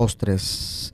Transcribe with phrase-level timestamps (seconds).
[0.00, 0.92] Dos, tres.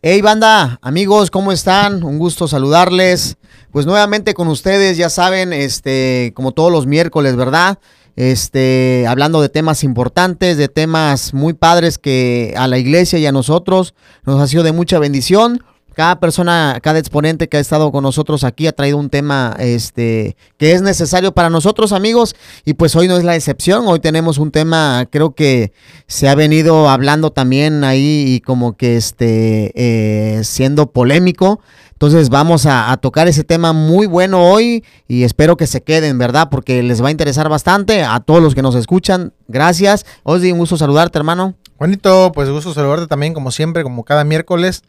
[0.00, 2.04] Hey banda, amigos, ¿cómo están?
[2.04, 3.36] Un gusto saludarles.
[3.72, 7.80] Pues nuevamente con ustedes, ya saben, este, como todos los miércoles, ¿verdad?
[8.14, 13.32] Este, hablando de temas importantes, de temas muy padres que a la iglesia y a
[13.32, 18.02] nosotros nos ha sido de mucha bendición cada persona, cada exponente que ha estado con
[18.02, 22.34] nosotros aquí ha traído un tema este que es necesario para nosotros, amigos,
[22.64, 23.84] y pues hoy no es la excepción.
[23.86, 25.72] Hoy tenemos un tema, creo que
[26.06, 31.60] se ha venido hablando también ahí y como que este eh, siendo polémico.
[32.02, 36.48] Entonces vamos a, tocar ese tema muy bueno hoy y espero que se queden, ¿verdad?
[36.50, 39.32] Porque les va a interesar bastante a todos los que nos escuchan.
[39.46, 40.04] Gracias.
[40.24, 41.54] Osdi, un gusto saludarte, hermano.
[41.76, 44.82] Juanito, pues gusto saludarte también, como siempre, como cada miércoles.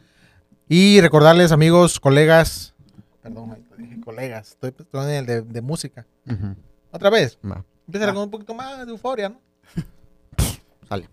[0.67, 2.73] Y recordarles, amigos, colegas,
[3.21, 6.05] perdón, dije colegas, estoy, en el de, de música.
[6.91, 7.37] Otra vez.
[7.87, 9.39] Empieza con un poquito más de euforia, ¿no?
[10.89, 11.07] Sale.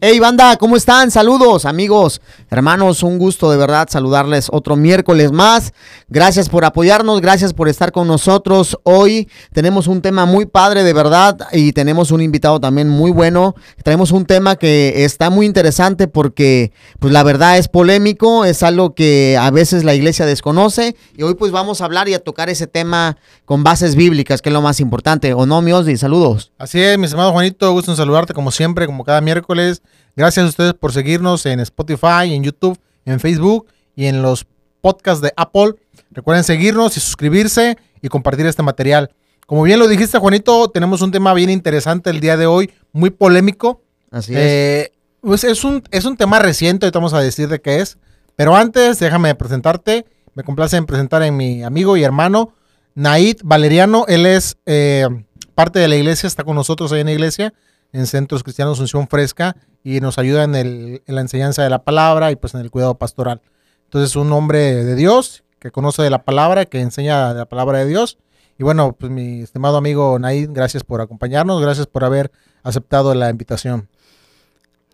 [0.00, 1.10] Hey banda, ¿cómo están?
[1.10, 5.72] Saludos amigos, hermanos, un gusto de verdad saludarles otro miércoles más.
[6.08, 8.78] Gracias por apoyarnos, gracias por estar con nosotros.
[8.84, 13.56] Hoy tenemos un tema muy padre de verdad y tenemos un invitado también muy bueno.
[13.82, 18.94] Traemos un tema que está muy interesante porque pues la verdad es polémico, es algo
[18.94, 22.48] que a veces la iglesia desconoce y hoy pues vamos a hablar y a tocar
[22.48, 25.34] ese tema con bases bíblicas, que es lo más importante.
[25.34, 25.96] ¿O no, mi Osdi?
[25.96, 26.52] Saludos.
[26.56, 29.82] Así es, mi estimado Juanito, gusto en saludarte como siempre, como cada miércoles.
[30.18, 34.48] Gracias a ustedes por seguirnos en Spotify, en YouTube, en Facebook y en los
[34.80, 35.76] podcasts de Apple.
[36.10, 39.14] Recuerden seguirnos y suscribirse y compartir este material.
[39.46, 43.10] Como bien lo dijiste, Juanito, tenemos un tema bien interesante el día de hoy, muy
[43.10, 43.84] polémico.
[44.10, 44.40] Así es.
[44.40, 47.96] Eh, pues es un, es un tema reciente, ahorita vamos a decir de qué es.
[48.34, 50.04] Pero antes, déjame presentarte.
[50.34, 52.54] Me complace en presentar a mi amigo y hermano,
[52.96, 54.04] Naid Valeriano.
[54.08, 55.06] Él es eh,
[55.54, 57.54] parte de la iglesia, está con nosotros ahí en la iglesia
[57.92, 62.30] en Centros Cristianos Unción Fresca y nos ayuda en, el, la enseñanza de la palabra
[62.30, 63.40] y pues en el cuidado pastoral.
[63.84, 67.86] Entonces, un hombre de Dios que conoce de la palabra, que enseña la palabra de
[67.86, 68.18] Dios.
[68.58, 72.30] Y bueno, pues mi estimado amigo Naid, gracias por acompañarnos, gracias por haber
[72.62, 73.88] aceptado la invitación.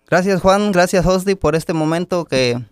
[0.07, 2.63] Gracias Juan, gracias Hosty por este momento que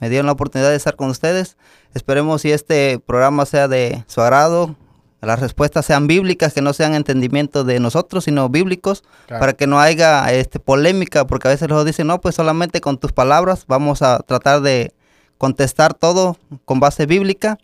[0.00, 1.56] me dieron la oportunidad de estar con ustedes.
[1.94, 4.76] Esperemos si este programa sea de su agrado,
[5.24, 9.80] las respuestas sean bíblicas, que no sean entendimientos de nosotros, sino bíblicos, para que no
[9.80, 14.02] haya este, polémica, porque a veces los dicen, no, pues solamente con tus palabras vamos
[14.02, 14.92] a tratar de
[15.38, 17.58] contestar todo con base bíblica.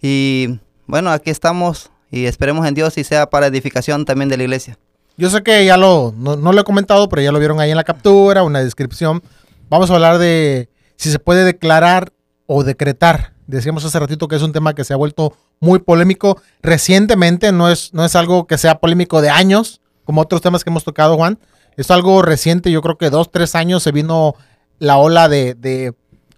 [0.00, 4.44] Y bueno, aquí estamos y esperemos en Dios y sea para edificación también de la
[4.44, 4.78] iglesia.
[5.16, 7.70] Yo sé que ya lo, no, no lo he comentado, pero ya lo vieron ahí
[7.70, 9.22] en la captura, una descripción.
[9.68, 12.12] Vamos a hablar de si se puede declarar
[12.46, 13.32] o decretar.
[13.48, 17.70] Decíamos hace ratito que es un tema que se ha vuelto muy polémico recientemente, no
[17.70, 21.16] es, no es algo que sea polémico de años, como otros temas que hemos tocado,
[21.16, 21.38] Juan.
[21.78, 24.34] Es algo reciente, yo creo que dos, tres años se vino
[24.78, 25.94] la ola de, de,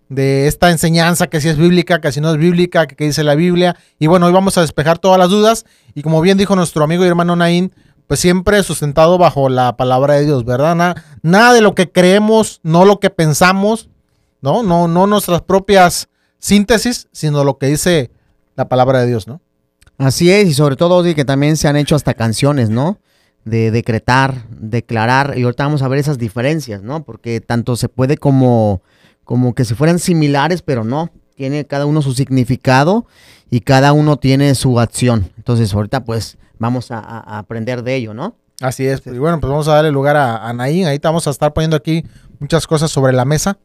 [0.09, 3.35] de esta enseñanza que si es bíblica, que si no es bíblica, que, dice la
[3.35, 3.77] Biblia.
[3.99, 5.65] Y bueno, hoy vamos a despejar todas las dudas.
[5.95, 7.73] Y como bien dijo nuestro amigo y hermano Naín,
[8.07, 10.77] pues siempre sustentado bajo la palabra de Dios, ¿verdad?
[10.77, 13.89] Nada, nada de lo que creemos, no lo que pensamos,
[14.43, 14.63] ¿no?
[14.63, 16.09] No, no nuestras propias
[16.41, 18.11] síntesis, sino lo que dice
[18.57, 19.41] la palabra de Dios, ¿no?
[19.99, 22.99] Así es, y sobre todo que también se han hecho hasta canciones, ¿no?
[23.45, 27.05] De decretar, declarar, y ahorita vamos a ver esas diferencias, ¿no?
[27.05, 28.83] Porque tanto se puede como,
[29.25, 33.07] como que se fueran similares, pero no, tiene cada uno su significado
[33.51, 35.31] y cada uno tiene su acción.
[35.37, 36.99] Entonces ahorita pues vamos a,
[37.39, 38.37] aprender de ello, ¿no?
[38.63, 41.31] Así es, y bueno, pues vamos a darle lugar a, a Naín, ahí vamos a
[41.31, 42.05] estar poniendo aquí
[42.39, 43.59] muchas cosas sobre la mesa.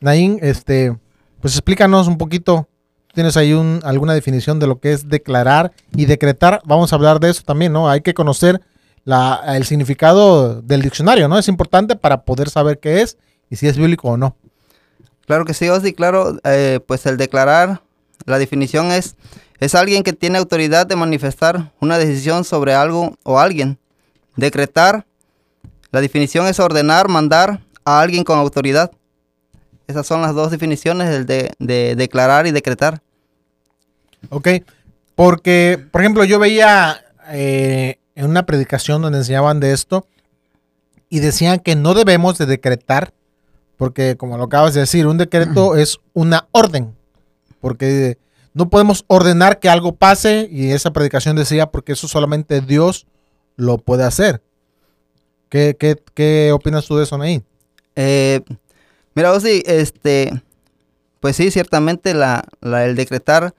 [0.00, 0.96] Naín, este,
[1.40, 2.68] pues explícanos un poquito
[3.14, 6.60] tienes ahí un, alguna definición de lo que es declarar y decretar.
[6.64, 7.88] Vamos a hablar de eso también, ¿no?
[7.88, 8.60] Hay que conocer
[9.04, 11.38] la, el significado del diccionario, ¿no?
[11.38, 13.16] Es importante para poder saber qué es
[13.50, 14.36] y si es bíblico o no.
[15.26, 17.82] Claro que sí, Osdi, claro, eh, pues el declarar,
[18.24, 19.16] la definición es,
[19.58, 23.78] es alguien que tiene autoridad de manifestar una decisión sobre algo o alguien.
[24.36, 25.06] Decretar,
[25.90, 28.92] la definición es ordenar, mandar a alguien con autoridad.
[29.88, 33.02] Esas son las dos definiciones, el de, de declarar y decretar.
[34.28, 34.48] Ok,
[35.14, 40.06] porque, por ejemplo, yo veía eh, en una predicación donde enseñaban de esto
[41.08, 43.12] y decían que no debemos de decretar,
[43.76, 46.94] porque como lo acabas de decir, un decreto es una orden,
[47.60, 48.18] porque
[48.54, 53.06] no podemos ordenar que algo pase y esa predicación decía porque eso solamente Dios
[53.56, 54.42] lo puede hacer.
[55.48, 55.76] ¿Qué,
[56.14, 57.42] qué, opinas tú de eso, Naí?
[57.96, 58.42] Eh,
[59.18, 60.42] mira, sí, este,
[61.20, 63.52] pues sí, ciertamente el decretar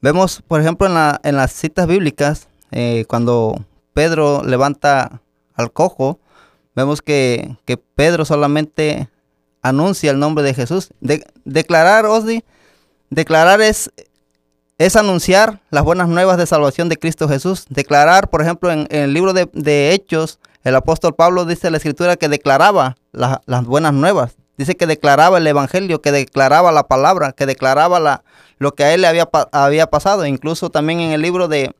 [0.00, 3.64] Vemos, por ejemplo, en, la, en las citas bíblicas, eh, cuando
[3.94, 5.20] Pedro levanta
[5.54, 6.18] al cojo,
[6.74, 7.56] vemos que,
[7.94, 9.08] Pedro solamente
[9.62, 10.88] anuncia el nombre de Jesús.
[11.00, 12.42] De- declarar, Osdi,
[13.10, 13.92] declarar es,
[14.76, 17.66] es anunciar las buenas nuevas de salvación de Cristo Jesús.
[17.68, 19.48] Declarar, por ejemplo, en, el libro de,
[19.92, 24.34] Hechos, el apóstol Pablo dice en la escritura que declaraba la- las buenas nuevas.
[24.56, 28.22] Dice que declaraba el evangelio, que declaraba la palabra, que declaraba la,
[28.58, 30.26] lo que a él le había, había pasado.
[30.26, 31.74] Incluso también en el libro de,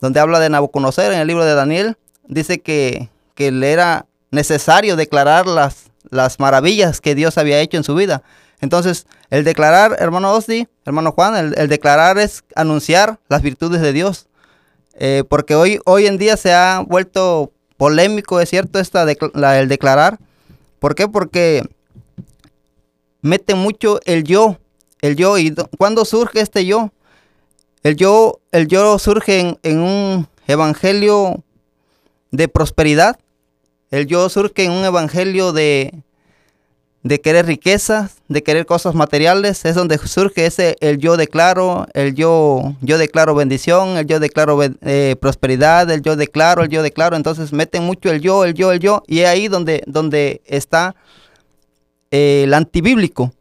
[0.00, 1.96] donde habla de Nabucodonosor, en el libro de Daniel,
[2.26, 7.84] dice que, que le era necesario declarar las, las maravillas que Dios había hecho en
[7.84, 8.22] su vida.
[8.60, 14.26] Entonces, el declarar, hermano Osdi, hermano Juan, el, declarar es anunciar las virtudes de Dios.
[14.94, 20.18] Eh, porque hoy, hoy en día se ha vuelto polémico, es cierto, esta el declarar.
[20.80, 21.06] ¿Por qué?
[21.06, 21.68] Porque
[23.20, 24.58] mete mucho el yo,
[25.00, 25.38] el yo.
[25.38, 26.90] ¿Y do- cuándo surge este yo?
[27.82, 31.42] El yo, el yo surge en, un evangelio
[32.30, 33.18] de prosperidad.
[33.90, 35.94] El yo surge en un evangelio de,
[37.02, 39.64] de querer riquezas, de querer cosas materiales.
[39.64, 44.58] Es donde surge ese el yo declaro, el yo, yo declaro bendición, el yo declaro
[44.62, 47.16] eh, prosperidad, el yo declaro, el yo declaro.
[47.16, 49.02] Entonces meten mucho el yo, el yo, el yo.
[49.06, 50.96] Y es ahí donde, donde está
[52.10, 53.32] el antibíblico.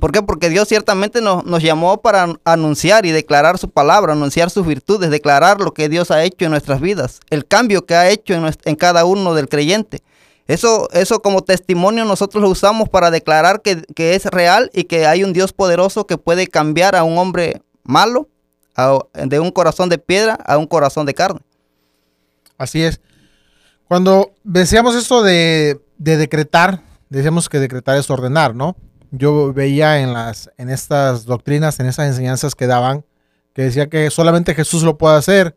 [0.00, 0.22] ¿Por qué?
[0.22, 4.66] Porque Dios ciertamente nos, nos llamó para an- anunciar y declarar su palabra, anunciar sus
[4.66, 8.34] virtudes, declarar lo que Dios ha hecho en nuestras vidas, el cambio que ha hecho
[8.34, 10.02] en, cada uno del creyente.
[10.48, 15.06] Eso, eso como testimonio nosotros lo usamos para declarar que, que es real y que
[15.06, 18.28] hay un Dios poderoso que puede cambiar a un hombre malo,
[19.14, 21.40] de un corazón de piedra a un corazón de carne.
[22.58, 23.00] Así es.
[23.86, 26.82] Cuando decíamos esto de, de decretar,
[27.16, 28.76] decíamos que decretar es ordenar, ¿no?
[29.10, 33.04] Yo veía en las, en estas doctrinas, en esas enseñanzas que daban,
[33.52, 35.56] que decía que solamente Jesús lo puede hacer.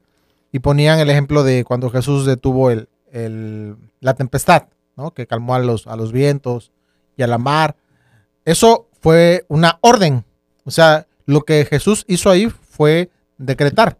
[0.51, 4.63] Y ponían el ejemplo de cuando Jesús detuvo el, el- la tempestad,
[4.95, 5.11] ¿no?
[5.11, 6.71] Que calmó a los, a los vientos
[7.17, 7.75] y a la mar.
[8.45, 10.23] Eso fue una orden.
[10.63, 13.97] O sea, lo que Jesús hizo ahí fue decretar.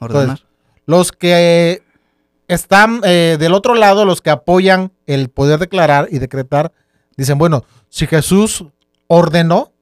[0.00, 0.40] Ordenar.
[0.86, 1.82] Los que
[2.54, 6.72] están eh, del otro lado, los que apoyan el poder declarar y decretar,
[7.16, 8.64] dicen, bueno, si Jesús
[9.06, 9.72] ordenó,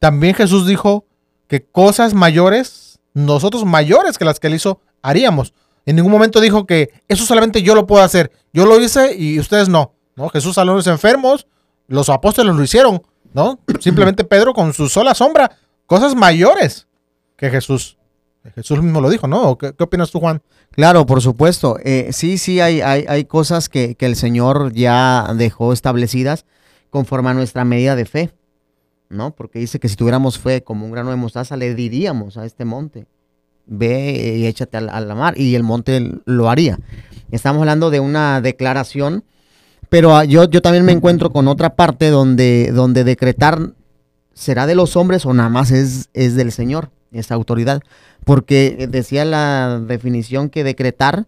[0.00, 1.06] también Jesús dijo
[1.46, 5.54] que cosas mayores, nosotros mayores que las que él hizo, haríamos.
[5.86, 8.32] En ningún momento dijo que eso solamente yo lo puedo hacer.
[8.52, 9.94] Yo lo hice y ustedes no.
[10.16, 10.28] ¿no?
[10.30, 11.46] Jesús sanó a los enfermos,
[11.86, 13.02] los apóstoles lo hicieron,
[13.32, 13.58] ¿no?
[13.80, 15.56] Simplemente Pedro con su sola sombra,
[15.86, 16.86] cosas mayores
[17.36, 17.98] que Jesús.
[18.54, 19.50] Jesús mismo lo dijo, ¿no?
[19.50, 20.42] ¿O ¿Qué, opinas tú, Juan?
[20.70, 21.78] Claro, por supuesto.
[21.82, 26.44] Eh, sí, sí, hay, hay, hay cosas que, que el Señor ya dejó establecidas
[26.90, 28.30] conforme a nuestra medida de fe,
[29.08, 29.34] ¿no?
[29.34, 32.64] Porque dice que si tuviéramos fe como un grano de mostaza, le diríamos a este
[32.64, 33.06] monte,
[33.66, 36.78] ve y échate a la, a la mar, y el monte lo haría.
[37.30, 39.24] Estamos hablando de una declaración,
[39.88, 43.72] pero ah, yo, yo también me encuentro con otra parte donde, donde decretar
[44.32, 47.82] será de los hombres o nada más es, es del Señor, esa autoridad.
[48.24, 51.26] Porque decía la definición que decretar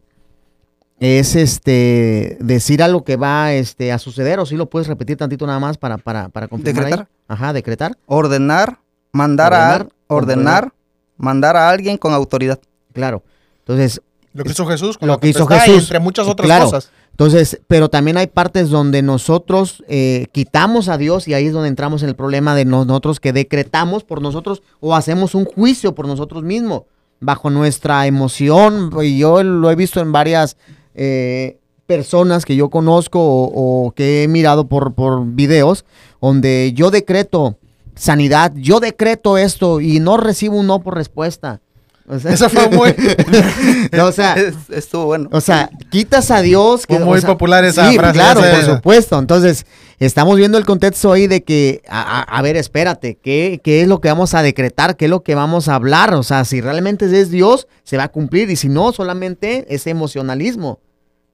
[0.98, 5.46] es este decir algo que va este, a suceder, o si lo puedes repetir tantito
[5.46, 6.84] nada más para, para, para confirmar.
[6.84, 6.90] ahí?
[6.92, 7.08] Decretar.
[7.28, 8.78] Ajá, decretar, Ordenar,
[9.12, 10.72] mandar a Ordenar, ordenar,
[11.16, 12.58] mandar a alguien con autoridad.
[12.92, 13.22] claro.
[13.60, 14.00] Entonces,
[14.32, 16.66] Lo que hizo Jesús, con Lo que hizo Jesús, entre muchas otras claro.
[16.66, 16.90] cosas.
[17.16, 21.70] Entonces, pero también hay partes donde nosotros eh, quitamos a Dios y ahí es donde
[21.70, 25.94] entramos en el problema de no- nosotros que decretamos por nosotros o hacemos un juicio
[25.94, 26.82] por nosotros mismos
[27.20, 28.90] bajo nuestra emoción.
[29.02, 30.58] Y yo lo he visto en varias
[30.94, 31.56] eh,
[31.86, 35.86] personas que yo conozco o, o que he mirado por, por videos
[36.20, 37.56] donde yo decreto
[37.94, 41.62] sanidad, yo decreto esto y no recibo un no por respuesta.
[42.08, 42.94] O sea, Eso fue muy-
[44.00, 45.28] o sea, Es- estuvo bueno.
[45.32, 46.84] o sea, quitas a Dios.
[46.86, 49.18] Fue o muy sea, popular esa sí, frase, Claro, por supuesto.
[49.18, 49.66] Entonces,
[49.98, 53.88] estamos viendo el contexto ahí de que, a, a- a ver, espérate, ¿qué, ¿qué es
[53.88, 54.96] lo que vamos a decretar?
[54.96, 56.14] ¿Qué es lo que vamos a hablar?
[56.14, 58.50] O sea, si realmente es Dios, se va a cumplir.
[58.50, 60.78] Y si no, solamente es emocionalismo.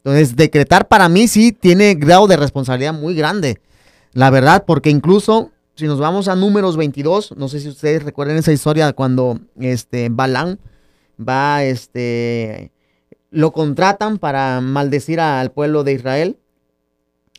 [0.05, 3.59] Entonces, decretar para mí sí tiene grado de responsabilidad muy grande.
[4.15, 5.51] La verdad, porque incluso
[5.83, 10.11] si nos vamos a números 22, no sé si ustedes recuerden esa historia cuando este
[10.11, 10.61] Balán
[11.19, 12.71] va, este,
[13.33, 16.39] lo contratan para maldecir al pueblo de Israel.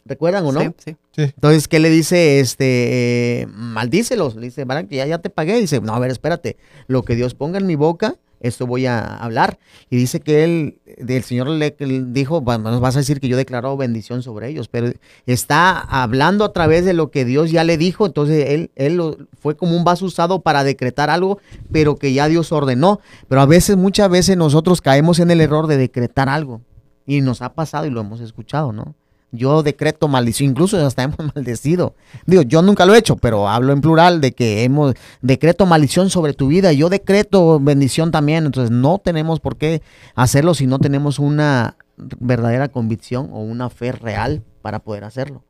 [0.04, 0.60] ¿Recuerdan o no?
[0.60, 1.22] Sí, sí.
[1.24, 2.42] Entonces, ¿qué le dice?
[2.42, 4.36] Este, eh, maldícelos.
[4.36, 5.58] Le dice, "Barak, ya, ya te pagué.
[5.62, 6.58] Dice, no, a ver, espérate.
[6.88, 9.58] Lo que Dios ponga en mi boca, esto voy a hablar.
[9.90, 11.76] Y dice que él, el Señor le
[12.08, 14.68] dijo, bueno, nos vas a decir que yo declaro bendición sobre ellos.
[14.68, 14.92] Pero
[15.26, 18.06] está hablando a través de lo que Dios ya le dijo.
[18.06, 21.40] Entonces, él, él fue como un vaso usado para decretar algo,
[21.72, 23.00] pero que ya Dios ordenó.
[23.28, 26.62] Pero a veces, muchas veces nosotros caemos en el error de decretar algo.
[27.06, 28.96] Y nos ha pasado y lo hemos escuchado, ¿no?
[29.36, 31.96] Yo decreto maldición, incluso hasta hemos maldecido.
[32.28, 36.12] Digo, yo nunca lo he hecho, pero hablo en plural de que hemos decreto maldición
[36.12, 36.72] sobre tu vida.
[36.72, 38.46] Yo decreto bendición también.
[38.46, 39.82] Entonces no tenemos por qué
[40.13, 45.44] hacerlo si no tenemos una verdadera convicción o una fe real para poder hacerlo.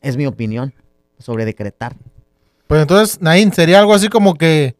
[0.00, 0.72] Es mi opinión
[1.18, 1.96] sobre decretar.
[2.66, 4.74] Pues entonces, Naín, sería algo así como que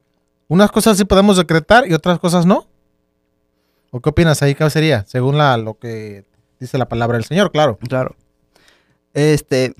[0.49, 2.66] unas cosas sí podemos decretar y otras cosas no.
[3.90, 4.54] ¿O qué opinas ahí?
[4.54, 5.04] ¿Qué sería?
[5.06, 6.25] Según la, lo que
[6.60, 7.78] dice la palabra del Señor, claro.
[7.88, 8.16] Claro.
[9.14, 9.75] Este.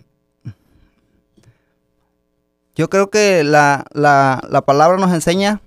[2.75, 5.61] Yo creo que la, la, la palabra nos enseña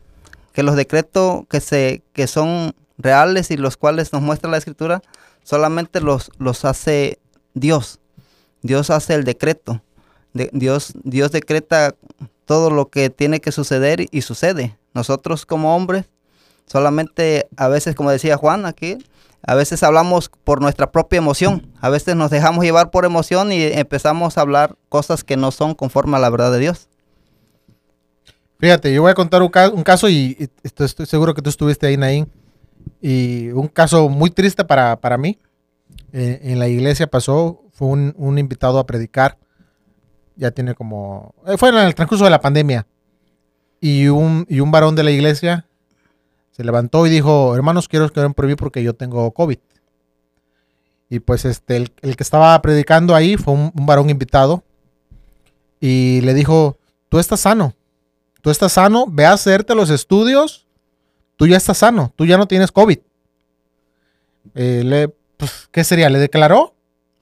[0.53, 5.01] que los decretos que, se, que son reales y los cuales nos muestra la escritura,
[5.43, 7.19] solamente los, los hace
[7.53, 7.99] Dios.
[8.61, 9.81] Dios hace el decreto.
[10.33, 11.95] Dios, Dios decreta
[12.45, 14.77] todo lo que tiene que suceder y sucede.
[14.93, 16.05] Nosotros como hombres,
[16.65, 18.97] solamente a veces, como decía Juan aquí,
[19.41, 21.71] a veces hablamos por nuestra propia emoción.
[21.79, 25.75] A veces nos dejamos llevar por emoción y empezamos a hablar cosas que no son
[25.75, 26.89] conforme a la verdad de Dios.
[28.59, 32.29] Fíjate, yo voy a contar un, caso y, estoy, seguro que tú estuviste ahí, Naín.
[33.01, 35.39] Y un caso muy triste para, mí.
[36.11, 39.37] Eh, en la iglesia pasó, fue un, invitado a predicar.
[40.35, 41.33] Ya tiene como...
[41.47, 42.85] Eh, fue en el transcurso de la pandemia.
[43.79, 45.68] Y un, y un varón de la iglesia
[46.59, 49.59] se levantó y dijo, hermanos, quiero que oren por mí porque yo tengo COVID.
[51.09, 54.61] Y pues este, el, que estaba predicando ahí fue un, varón invitado.
[55.79, 57.75] Y le dijo, tú estás sano.
[58.41, 60.67] Tú estás sano, ve a hacerte los estudios.
[61.37, 62.99] Tú ya estás sano, tú ya no tienes COVID.
[64.55, 66.09] Eh, le, pues, ¿Qué sería?
[66.09, 66.75] ¿Le declaró?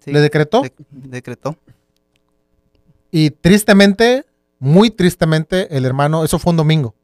[0.06, 0.64] ¿Le decretó?
[0.90, 1.56] decretó.
[3.12, 4.26] Y tristemente,
[4.58, 6.96] muy tristemente, el hermano, eso fue un domingo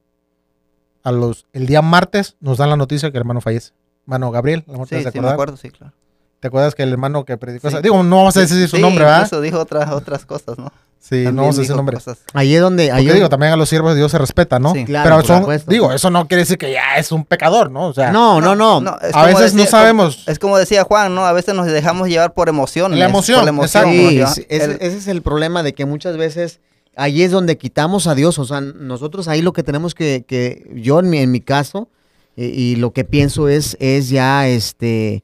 [1.03, 3.73] a los, el día martes nos dan la noticia que el hermano fallece.
[4.05, 5.93] Hermano Gabriel, sí, sí, me acuerdo, sí, claro.
[6.39, 7.69] ¿Te acuerdas que el hermano que predicó?
[7.81, 9.23] Digo, no vamos a decir su nombre, ¿verdad?
[9.23, 10.73] Eso dijo otras, otras cosas, ¿no?
[10.99, 11.97] Sí, no vamos a decir su nombre.
[12.33, 12.91] Ahí es donde.
[12.91, 14.73] Ahí digo, también a los siervos de Dios se respeta, ¿no?
[14.73, 15.21] Sí, claro.
[15.21, 17.87] Pero son, digo, eso no quiere decir que ya es un pecador, ¿no?
[17.87, 18.83] O sea, no, no, no.
[19.13, 20.25] a veces no sabemos.
[20.27, 21.25] es como decía Juan, ¿no?
[21.25, 22.99] A veces nos dejamos llevar por emociones.
[22.99, 23.37] La emoción.
[23.37, 23.89] Por la emoción.
[24.33, 26.59] Sí, ese, es el problema de que muchas veces
[26.95, 28.39] ahí es donde quitamos a Dios.
[28.39, 31.89] O sea, nosotros ahí lo que tenemos que, que yo en mi, en mi caso,
[32.35, 35.23] y, lo que pienso es, es ya este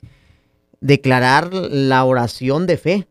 [0.80, 3.08] declarar la oración de fe.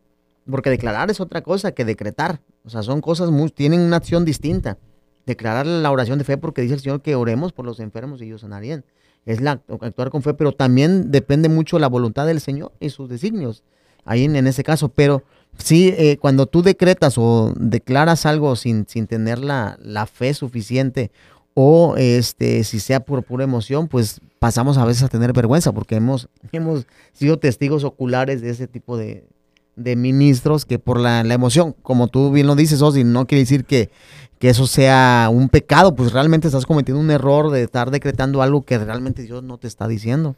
[0.49, 2.41] Porque declarar es otra cosa que decretar.
[2.65, 4.77] O sea, son cosas muy, tienen una acción distinta.
[5.25, 8.25] Declarar la oración de fe porque dice el Señor que oremos por los enfermos y
[8.25, 8.83] ellos sanarían.
[9.25, 13.09] Es la, actuar con fe, pero también depende mucho la voluntad del Señor y sus
[13.09, 13.63] designios.
[14.05, 15.23] Ahí en, en ese caso, pero
[15.57, 19.77] Sí, eh, cuando tú decretas o declaras algo sin, sin tener la,
[20.11, 21.11] fe suficiente
[21.53, 25.95] o este, si sea por pura emoción, pues pasamos a veces a tener vergüenza porque
[25.95, 29.25] hemos, hemos sido testigos oculares de ese tipo de,
[29.75, 33.89] ministros que por la, emoción, como tú bien lo dices, Osi, no quiere decir que,
[34.37, 38.63] que eso sea un pecado, pues realmente estás cometiendo un error de estar decretando algo
[38.63, 40.35] que realmente Dios no te está diciendo.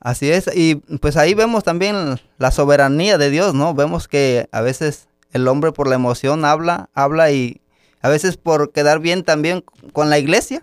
[0.00, 3.74] Así es, y pues ahí vemos también la soberanía de Dios, ¿no?
[3.74, 7.60] Vemos que a veces el hombre por la emoción habla, habla y
[8.02, 10.60] a veces por quedar bien también con la iglesia,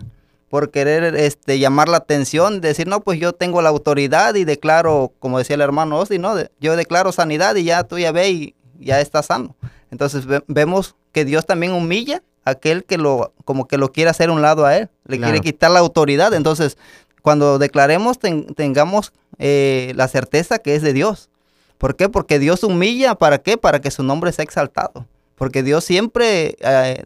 [0.48, 5.12] por querer este, llamar la atención, decir, no, pues yo tengo la autoridad y declaro,
[5.18, 6.36] como decía el hermano Osi, ¿no?
[6.60, 9.56] yo declaro sanidad y ya tú ya ve y ya está sano.
[9.90, 14.28] Entonces vemos que Dios también humilla a aquel que lo, como que lo quiere hacer
[14.28, 16.34] a un lado a él, le quiere quitar la autoridad.
[16.34, 16.78] Entonces,
[17.24, 21.30] cuando declaremos, tengamos eh, la certeza que es de Dios.
[21.78, 22.10] ¿Por qué?
[22.10, 23.56] Porque Dios humilla, ¿para qué?
[23.56, 25.06] Para que su nombre sea exaltado.
[25.34, 27.02] Porque Dios siempre eh,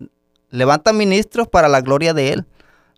[0.50, 2.46] levanta ministros para la gloria de Él.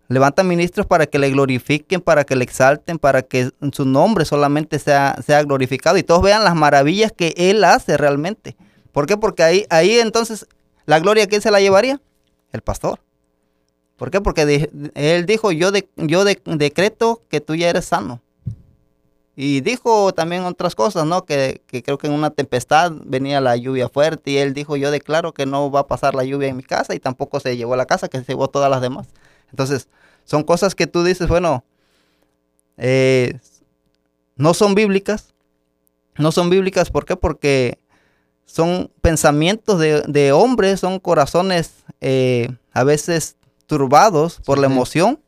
[0.08, 4.78] Levanta ministros para que le glorifiquen, para que le exalten, para que su nombre solamente
[4.78, 8.56] sea, sea glorificado y todos vean las maravillas que Él hace realmente.
[8.92, 9.18] ¿Por qué?
[9.18, 10.46] Porque ahí, ahí entonces
[10.86, 12.00] la gloria, ¿quién se la llevaría?
[12.50, 12.98] El pastor.
[14.00, 14.23] ¿Por qué?
[14.23, 18.23] Porque Él dijo, yo, de, yo decreto que tú ya eres sano.
[19.37, 21.26] Y dijo también otras cosas, ¿no?
[21.26, 25.35] Que, creo que en una tempestad venía la lluvia fuerte y él dijo, yo declaro
[25.35, 27.76] que no va a pasar la lluvia en mi casa y tampoco se llevó a
[27.76, 29.07] la casa, que se llevó todas las demás.
[29.50, 29.87] Entonces,
[30.25, 31.62] son cosas que tú dices, bueno,
[32.78, 33.38] eh,
[34.37, 35.35] no son bíblicas.
[36.16, 37.16] No son bíblicas, ¿por qué?
[37.16, 37.78] Porque
[38.47, 43.37] son pensamientos de, hombres, son corazones eh, a veces
[43.70, 45.20] turbados por la emoción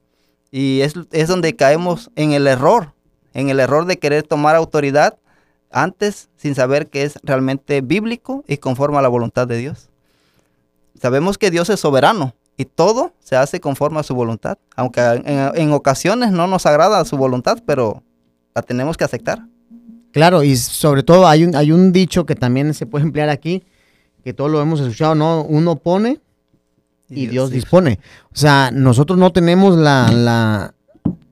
[0.51, 2.93] y es, es donde caemos en el error
[3.35, 5.17] en el error de querer tomar autoridad
[5.71, 9.89] antes sin saber que es realmente bíblico y conforme a la voluntad de Dios.
[11.01, 15.73] Sabemos que Dios es soberano y todo se hace conforme a su voluntad, aunque en,
[15.73, 18.03] ocasiones no nos agrada su voluntad, pero
[18.57, 19.47] la tenemos que aceptar.
[20.13, 23.63] Claro, y sobre todo hay un, hay un dicho que también se puede emplear aquí,
[24.23, 25.43] que todos lo hemos escuchado, ¿no?
[25.43, 26.21] Uno pone
[27.15, 27.99] y, Dios, dispone.
[28.27, 30.75] O sea, nosotros no tenemos la, la,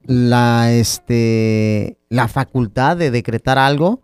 [0.06, 4.00] la, este, la facultad de decretar algo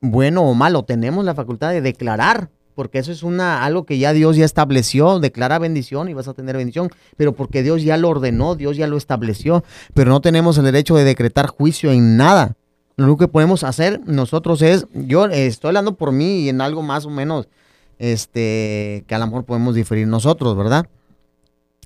[0.00, 4.12] bueno o malo, tenemos la facultad de declarar, porque eso es una algo que ya
[4.12, 8.08] Dios ya estableció, declara bendición y vas a tener bendición, pero porque Dios ya lo
[8.10, 12.56] ordenó, Dios ya lo estableció, pero no tenemos el derecho de decretar juicio en nada.
[12.96, 16.82] Lo único que podemos hacer nosotros es, yo estoy hablando por mí y en algo
[16.82, 17.48] más o menos,
[17.98, 20.86] este, que a lo mejor podemos diferir nosotros, ¿verdad?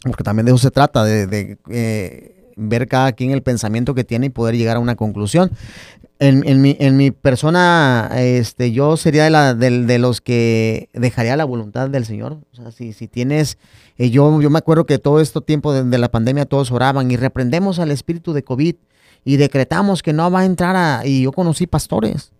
[0.02, 4.26] Porque también de eso se trata, de, eh, ver cada quien el pensamiento que tiene
[4.26, 5.50] y poder llegar a una conclusión
[6.20, 11.46] en, mi, en mi persona, este, yo sería de, la, de, los que dejaría la
[11.46, 12.38] voluntad del Señor.
[12.52, 13.56] O sea, si, si tienes,
[13.96, 17.16] eh, yo, yo me acuerdo que todo este tiempo de, la pandemia todos oraban y
[17.16, 18.74] reprendemos al espíritu de COVID
[19.24, 21.06] y decretamos que no va a entrar a...
[21.06, 22.32] Y yo conocí pastores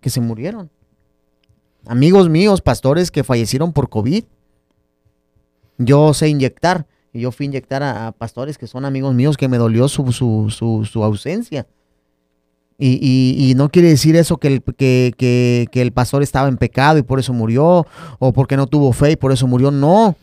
[0.00, 0.70] que se murieron.
[1.88, 4.24] Amigos míos, pastores que fallecieron por COVID.
[5.78, 9.48] Yo sé inyectar y yo fui a inyectar a, pastores que son amigos míos que
[9.48, 11.66] me dolió su, su, su, ausencia
[12.78, 17.18] y, no quiere decir eso que el, que, el pastor estaba en pecado y por
[17.18, 17.86] eso murió,
[18.18, 19.70] o porque no tuvo fe y por eso murió.
[19.70, 20.14] No,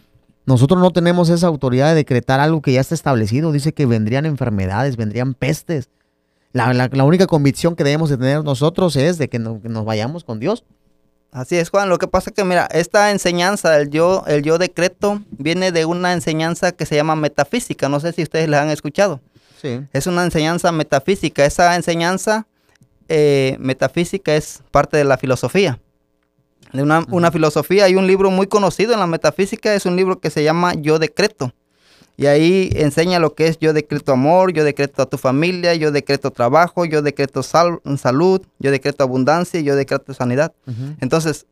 [0.45, 3.51] nosotros no tenemos esa autoridad de decretar algo que ya está establecido.
[3.51, 5.89] Dice que vendrían enfermedades, vendrían pestes.
[6.53, 10.63] La, única convicción que debemos de tener nosotros es de que, nos vayamos con Dios.
[11.35, 11.89] Así es, Juan.
[11.89, 15.83] Lo que pasa es que, mira, esta enseñanza, el yo, el yo decreto, viene de
[15.83, 17.89] una enseñanza que se llama metafísica.
[17.89, 19.19] No sé si ustedes la han escuchado.
[19.91, 21.43] Es una enseñanza metafísica.
[21.43, 22.47] Esa enseñanza
[23.09, 25.77] eh, metafísica es parte de la filosofía.
[26.71, 30.29] De una, filosofía, hay un libro muy conocido en la metafísica, es un libro que
[30.29, 31.51] se llama Yo Decreto.
[32.17, 35.91] Y ahí enseña lo que es yo decreto amor, yo decreto a tu familia, yo
[35.91, 40.53] decreto trabajo, yo decreto salud, yo decreto abundancia, yo decreto sanidad.
[41.01, 41.45] Entonces,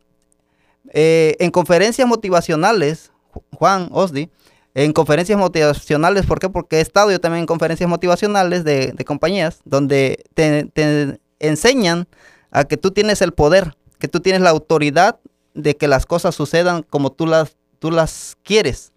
[0.93, 3.11] eh, en conferencias motivacionales,
[3.51, 4.29] Juan Osdi,
[4.75, 6.25] en conferencias motivacionales.
[6.25, 6.49] ¿Por qué?
[6.49, 12.07] Porque he estado yo también en conferencias motivacionales de, compañías donde te, enseñan
[12.51, 15.19] a que tú tienes el poder, que tú tienes la autoridad
[15.53, 18.92] de que las cosas sucedan como tú las, tú las quieres.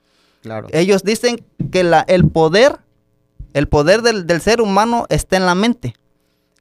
[0.46, 0.68] Claro.
[0.72, 2.78] Ellos dicen que la, el poder,
[3.52, 5.94] el poder del, del ser humano está en la mente.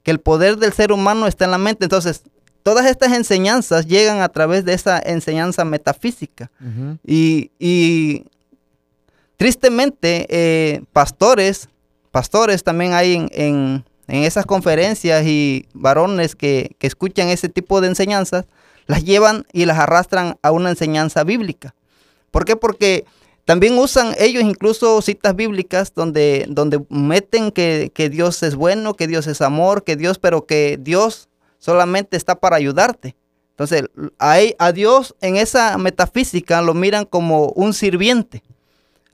[0.04, 1.86] Que el poder del ser humano está en la mente.
[1.86, 2.24] Entonces,
[2.64, 6.52] todas estas enseñanzas llegan a través de esa enseñanza metafísica.
[7.06, 8.26] y, y,
[9.38, 11.68] Tristemente, eh, pastores,
[12.12, 18.46] pastores también hay en, esas conferencias y varones que, escuchan ese tipo de enseñanzas,
[18.88, 21.76] las llevan y las arrastran a una enseñanza bíblica.
[22.32, 22.56] ¿Por qué?
[22.56, 23.06] Porque
[23.46, 29.06] también usan ellos incluso citas bíblicas donde, donde meten que, que, Dios es bueno, que
[29.08, 31.30] Dios es amor, que Dios, pero que Dios
[31.60, 33.16] solamente está para ayudarte.
[33.52, 33.84] Entonces,
[34.18, 38.44] a, a Dios en esa metafísica lo miran como un sirviente.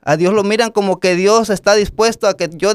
[0.01, 2.71] A Dios lo miran como que Dios está dispuesto a que yo,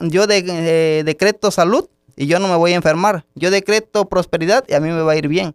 [0.00, 3.26] yo eh, decreto salud y yo no me voy a enfermar.
[3.34, 5.54] Yo decreto prosperidad y a mí me va a ir bien.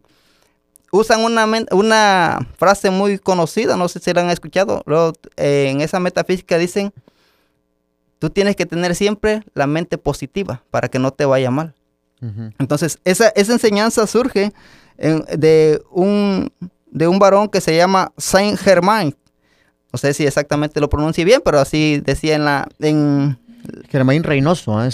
[0.95, 4.83] Usan una, una frase muy conocida, no sé si la han escuchado.
[5.37, 6.93] Eh, en esa metafísica dicen,
[8.19, 11.73] tú tienes que tener siempre la mente positiva para que no te vaya mal.
[12.57, 14.51] Entonces, esa, esa enseñanza surge
[14.97, 16.51] de, un,
[16.89, 19.15] de un varón que se llama Saint Germain,
[19.95, 22.67] no sé si exactamente lo pronuncie bien, pero así decía en la...
[22.79, 23.39] En,
[23.89, 24.83] Germain Reynoso.
[24.83, 24.89] ¿eh?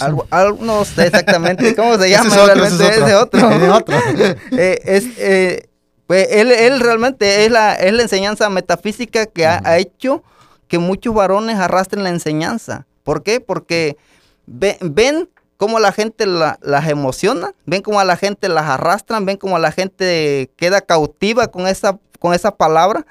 [0.60, 2.36] no sé exactamente cómo se llama.
[2.36, 3.40] realmente es, de otro.
[4.52, 5.68] Eh, es, eh,
[6.12, 10.22] pues él, él, realmente es la, es la enseñanza metafísica que ha, hecho
[10.68, 12.86] que muchos varones arrastren la enseñanza.
[13.02, 13.40] ¿Por qué?
[13.40, 13.96] Porque
[14.44, 19.58] ven cómo la gente las emociona, ven cómo a la gente las arrastran, ven cómo
[19.58, 23.06] la gente queda cautiva con esa, con esa palabra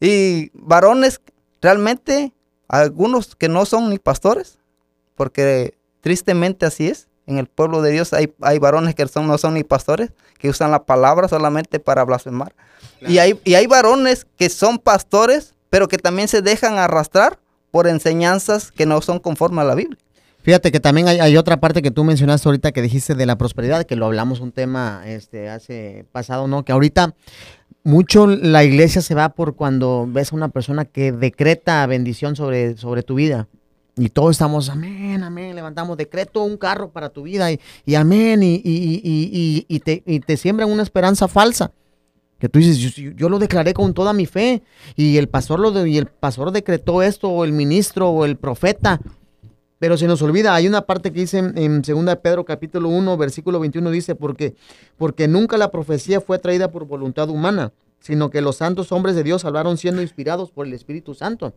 [0.00, 1.20] y varones,
[1.60, 2.32] realmente,
[2.66, 4.58] algunos que no son ni pastores,
[5.14, 7.06] porque tristemente así es.
[7.26, 10.48] En el pueblo de Dios hay, hay varones que son, no son ni pastores, que
[10.48, 12.52] usan la palabra solamente para blasfemar.
[13.00, 17.38] Y, hay, y hay varones que son pastores, pero que también se dejan arrastrar
[17.70, 19.98] por enseñanzas que no son conformes a la Biblia.
[20.42, 23.38] Fíjate que también hay, hay, otra parte que tú mencionaste ahorita que dijiste de la
[23.38, 26.64] prosperidad, que lo hablamos un tema este hace pasado, ¿no?
[26.64, 27.14] Que ahorita
[27.84, 32.76] mucho la iglesia se va por cuando ves a una persona que decreta bendición sobre,
[32.76, 33.46] sobre tu vida.
[33.96, 38.54] Y todos estamos, amén, amén, levantamos decreto un carro para tu vida y, amén, y,
[38.64, 41.72] y, y, te, y te siembran una esperanza falsa.
[42.38, 44.62] Que tú dices, yo, lo declaré con toda mi fe
[44.96, 48.98] y el pastor lo y el pastor decretó esto, o el ministro, o el profeta.
[49.78, 53.16] Pero se nos olvida, hay una parte que dice en, en 2 Pedro capítulo 1,
[53.16, 54.54] versículo 21, dice, porque,
[54.96, 59.22] porque nunca la profecía fue traída por voluntad humana, sino que los santos hombres de
[59.22, 61.52] Dios hablaron siendo inspirados por el Espíritu Santo.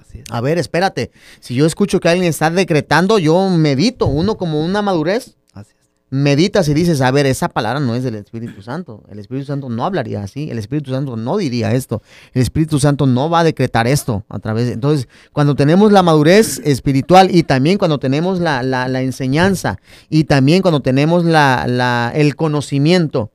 [0.00, 0.24] Así es.
[0.30, 4.82] A ver, espérate, si yo escucho que alguien está decretando, yo medito, uno como una
[4.82, 5.88] madurez, Así es.
[6.10, 9.02] meditas y dices, a ver, esa palabra no es del Espíritu Santo.
[9.10, 10.50] El Espíritu Santo no hablaría así.
[10.50, 12.02] El Espíritu Santo no diría esto.
[12.34, 14.72] El Espíritu Santo no va a decretar esto a través de...
[14.74, 19.78] Entonces, cuando tenemos la madurez espiritual y también cuando tenemos la, la- la enseñanza
[20.10, 23.30] y también cuando tenemos la, la- el conocimiento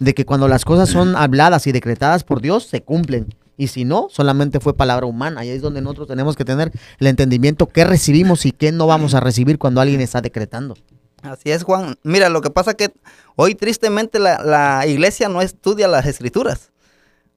[0.00, 3.32] de que cuando las cosas son habladas y decretadas por Dios, se cumplen.
[3.56, 5.44] Y si no, solamente fue palabra humana.
[5.44, 8.86] Y ahí es donde nosotros tenemos que tener el entendimiento qué recibimos y qué no
[8.86, 10.76] vamos a recibir cuando alguien está decretando.
[11.22, 11.96] Así es, Juan.
[12.02, 12.92] Mira, lo que pasa que
[13.36, 16.70] hoy tristemente la, la iglesia no estudia las escrituras.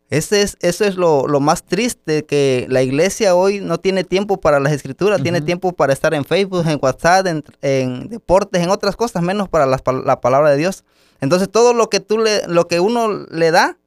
[0.10, 4.40] Ese es, eso es lo, lo más triste, que la iglesia hoy no tiene tiempo
[4.40, 8.70] para las escrituras, tiene tiempo para estar en Facebook, en WhatsApp, en, en deportes, en
[8.70, 10.86] otras cosas, menos para pal- la palabra de Dios.
[11.20, 13.78] Entonces todo lo que tú le, lo que uno le da,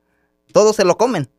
[0.53, 1.31] todo se lo comen,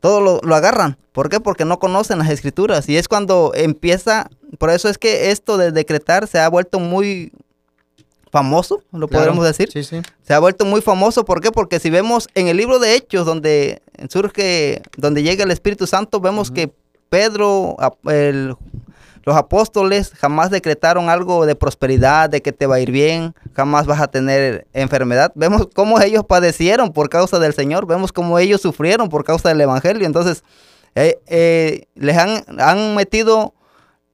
[0.00, 0.96] todo lo, lo agarran.
[1.12, 1.40] ¿Por qué?
[1.40, 2.88] Porque no conocen las escrituras.
[2.88, 7.32] Y es cuando empieza, por eso es que esto de decretar se ha vuelto muy
[8.32, 9.70] famoso, lo podríamos decir.
[9.72, 10.00] Sí, sí.
[10.22, 11.50] Se ha vuelto muy famoso, ¿por qué?
[11.50, 16.20] Porque si vemos en el libro de Hechos, donde surge, donde llega el Espíritu Santo,
[16.20, 16.72] vemos que
[17.08, 18.54] Pedro, el-
[19.30, 23.86] los apóstoles jamás decretaron algo de prosperidad, de que te va a ir bien, jamás
[23.86, 25.30] vas a tener enfermedad.
[25.36, 29.60] Vemos cómo ellos padecieron por causa del Señor, vemos cómo ellos sufrieron por causa del
[29.60, 30.04] Evangelio.
[30.04, 30.42] Entonces,
[30.96, 33.54] eh, eh, les han, han metido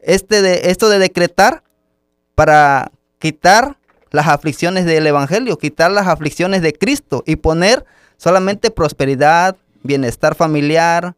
[0.01, 1.63] este de, esto de decretar
[2.35, 3.79] para quitar
[4.11, 7.87] las aflicciones del Evangelio, quitar las aflicciones de Cristo y poner
[8.19, 11.17] solamente prosperidad, bienestar familiar,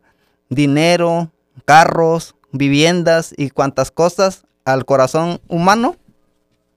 [0.51, 1.33] dinero,
[1.65, 5.97] carros, viviendas y cuantas cosas al corazón humano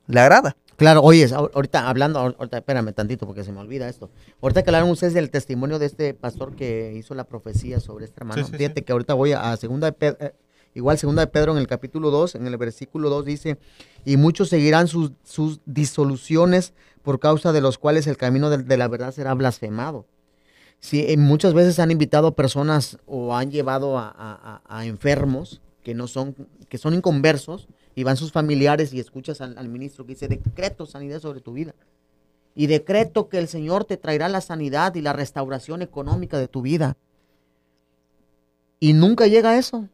[0.07, 0.55] le agrada.
[0.77, 4.09] Claro, oye, ahor- ahorita hablando, ahor- ahorita espérame tantito porque se me olvida esto.
[4.41, 8.19] Ahorita que hablaron ustedes del testimonio de este pastor que hizo la profecía sobre este
[8.19, 8.43] hermano.
[8.43, 8.85] Sí, sí, Fíjate sí.
[8.85, 10.17] que ahorita voy a, a segunda de Pedro,
[10.73, 13.57] igual segunda de Pedro en el capítulo 2, en el versículo 2 dice,
[14.05, 18.77] y muchos seguirán sus, sus disoluciones por causa de los cuales el camino de, de
[18.77, 20.07] la verdad será blasfemado.
[20.81, 24.85] Sí, eh, muchas veces han invitado a personas o han llevado a, a- a- a
[24.85, 26.35] enfermos que no son,
[26.69, 30.85] que son inconversos, y van sus familiares y escuchas al, al ministro que dice, decreto
[30.85, 31.73] sanidad sobre tu vida.
[32.55, 36.61] Y decreto que el Señor te traerá la sanidad y la restauración económica de tu
[36.61, 36.97] vida.
[38.79, 39.87] Y nunca llega eso.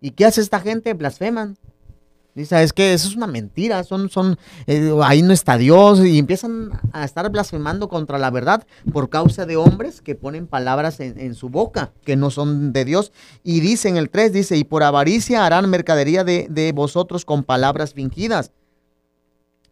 [0.00, 0.92] ¿Y qué hace esta gente?
[0.94, 1.56] Blasfeman.
[2.34, 6.18] Dice, es que eso es una mentira, son, son, eh, ahí no está Dios, y
[6.18, 11.34] empiezan a estar blasfemando contra la verdad por causa de hombres que ponen palabras en,
[11.36, 13.12] su boca que no son de Dios.
[13.44, 17.44] Y dice en el 3, dice, y por avaricia harán mercadería de, de vosotros con
[17.44, 18.50] palabras fingidas.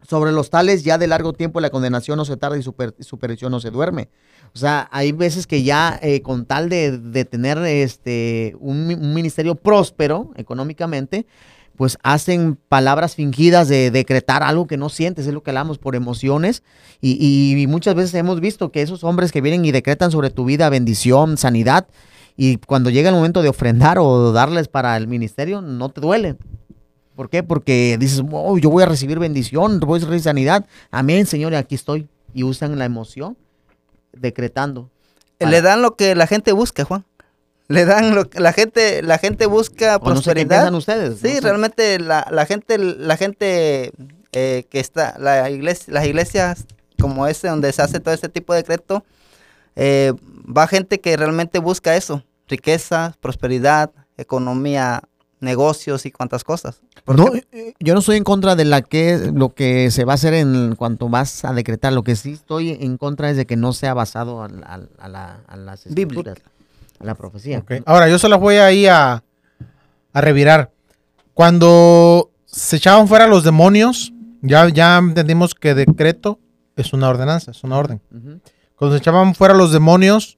[0.07, 2.95] Sobre los tales ya de largo tiempo la condenación no se tarda y su, per-
[2.99, 4.09] su perdición no se duerme.
[4.53, 9.55] O sea, hay veces que ya eh, con tal de, tener este un, un ministerio
[9.55, 11.25] próspero económicamente,
[11.75, 15.95] pues hacen palabras fingidas de decretar algo que no sientes, es lo que hablamos por
[15.95, 16.63] emociones.
[17.01, 20.45] Y, y muchas veces hemos visto que esos hombres que vienen y decretan sobre tu
[20.45, 21.87] vida bendición, sanidad,
[22.35, 26.35] y cuando llega el momento de ofrendar o darles para el ministerio, no te duele.
[27.15, 27.43] ¿Por qué?
[27.43, 30.65] Porque dices, oh, yo voy a recibir bendición, voy a recibir sanidad.
[30.89, 32.07] Amén, Señor, y aquí estoy.
[32.33, 33.37] Y usan la emoción
[34.11, 34.89] decretando.
[35.39, 37.05] Le dan lo que la gente busca, Juan.
[37.69, 40.73] Le dan lo que la gente, la gente busca O no sé qué prosperidad.
[40.73, 41.19] ustedes.
[41.19, 41.41] Sí, no sé.
[41.41, 43.91] realmente la, la gente, la gente
[44.33, 46.65] eh, que está, la iglesia, las iglesias
[46.99, 49.03] como ese donde se hace todo este tipo de decreto,
[49.75, 50.13] eh,
[50.45, 55.01] va gente que realmente busca eso, riqueza, prosperidad, economía,
[55.39, 56.81] negocios y cuantas cosas.
[57.03, 57.45] ¿Por No, qué?
[57.51, 60.33] eh, yo no estoy en contra de la que lo que se va a hacer
[60.33, 61.91] en cuanto vas a decretar.
[61.91, 65.41] Lo que sí estoy en contra es de que no sea basado al- a, la-
[65.47, 66.52] a las escrituras, a
[67.03, 67.63] la profecía.
[67.85, 69.23] Ahora, yo se las voy ahí a,
[70.13, 70.71] a revirar.
[71.33, 76.39] Cuando se echaban fuera los demonios, ya, ya entendimos que decreto
[76.75, 78.01] es una ordenanza, es una orden.
[78.75, 80.37] Cuando se echaban fuera los demonios,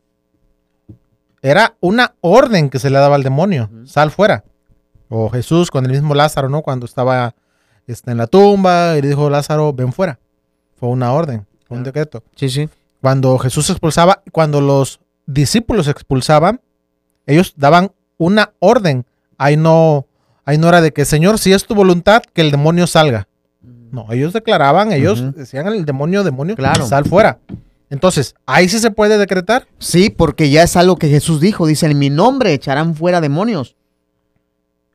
[1.42, 3.70] era una orden que se le daba al demonio.
[3.86, 4.44] Sal fuera.
[5.10, 6.62] O Jesús con el mismo Lázaro, ¿no?
[6.62, 7.36] Cuando estaba
[7.88, 10.20] este, en la tumba y le dijo Lázaro, ven fuera.
[10.80, 12.24] Fue una orden, fue un decreto.
[12.36, 12.70] Sí, sí.
[13.02, 16.62] Cuando Jesús expulsaba, cuando los discípulos expulsaban,
[17.26, 19.06] ellos daban una orden.
[19.38, 20.06] Ahí no,
[20.46, 23.28] ahí no era de que, Señor, si es tu voluntad, que el demonio salga.
[23.92, 26.86] No, ellos declaraban, ellos decían al demonio, demonio, Claro.
[26.86, 27.40] sal fuera.
[27.90, 29.68] Entonces, ahí sí se puede decretar.
[29.80, 31.68] Sí, porque ya es algo que Jesús dijo.
[31.68, 33.76] Dice, en mi nombre echarán fuera demonios.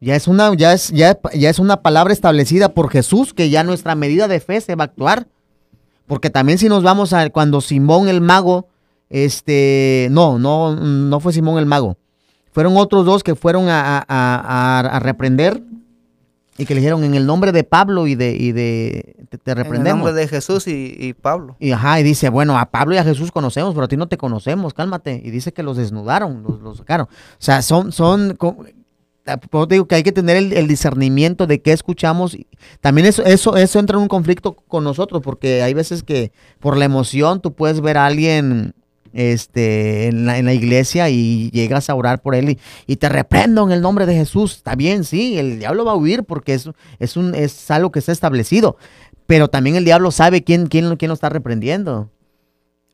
[0.01, 3.63] Ya es una, ya es, ya, ya es una palabra establecida por Jesús que ya
[3.65, 5.29] nuestra medida de fe se va a actuar.
[6.07, 8.67] Porque también si nos vamos a cuando Simón el mago,
[9.11, 11.97] este, no, no, no fue Simón el mago.
[12.53, 15.63] Fueron otros dos que fueron a, a- a- a reprender
[16.59, 19.53] y que le dijeron en el nombre de Pablo y de, y de te, te
[19.53, 19.99] En el reprendemos.
[20.05, 21.57] nombre de Jesús y, y Pablo.
[21.59, 24.09] Y ajá, y dice, bueno, a Pablo y a Jesús conocemos, pero a ti no
[24.09, 25.21] te conocemos, cálmate.
[25.25, 27.07] Y dice que los desnudaron, los, los sacaron.
[27.07, 28.59] O sea, son, son, co-
[29.27, 32.37] ah, te digo que hay que tener el, el discernimiento de qué escuchamos.
[32.81, 36.77] También eso, eso, eso entra en un conflicto con nosotros, porque hay veces que por
[36.77, 38.75] la emoción tú puedes ver a alguien
[39.13, 43.09] este, en, la, en la iglesia y llegas a orar por él y, y te
[43.09, 44.57] reprendo en el nombre de Jesús.
[44.57, 46.69] Está bien, sí, el diablo va a huir porque es,
[46.99, 48.77] es, un, es algo que está establecido.
[49.27, 52.11] Pero también el diablo sabe quién, quién, quién lo está reprendiendo.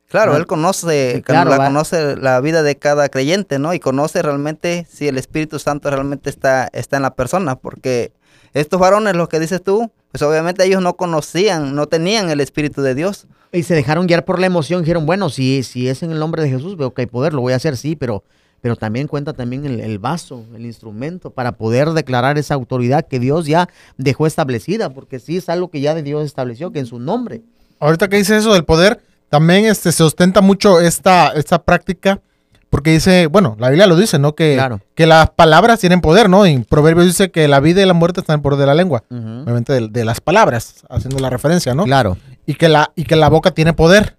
[0.09, 1.65] Claro, Ah, él conoce, sí, claro, la, va.
[1.65, 3.73] conoce la vida de cada creyente, ¿no?
[3.73, 8.13] Y conoce realmente si el Espíritu Santo realmente está, está en la persona, porque
[8.53, 12.81] estos varones, lo que dices tú, pues obviamente ellos no conocían, no tenían el Espíritu
[12.81, 13.27] de Dios.
[13.51, 14.81] Y se dejaron guiar por la emoción.
[14.81, 17.41] Dijeron, bueno, si, si es en el nombre de Jesús, veo que hay poder, lo
[17.41, 18.23] voy a hacer, sí, pero,
[18.59, 23.19] pero también cuenta también el, el vaso, el instrumento, para poder declarar esa autoridad que
[23.19, 26.87] Dios ya dejó establecida, porque sí es algo que ya de Dios estableció, que en
[26.87, 27.43] su nombre.
[27.79, 28.99] Ahorita que dice eso del poder,
[29.29, 32.21] también este, se ostenta mucho esta, esta práctica,
[32.69, 34.35] porque dice, bueno, la Biblia lo dice, ¿no?
[34.35, 34.81] Que, Claro.
[34.95, 36.45] que las palabras tienen poder, ¿no?
[36.45, 39.03] En Proverbios dice que la vida y la muerte están poder de la lengua.
[39.09, 41.85] Obviamente de, de las palabras, haciendo la referencia, ¿no?
[41.85, 42.17] Claro.
[42.45, 44.17] Y, que la, y que la boca tiene poder.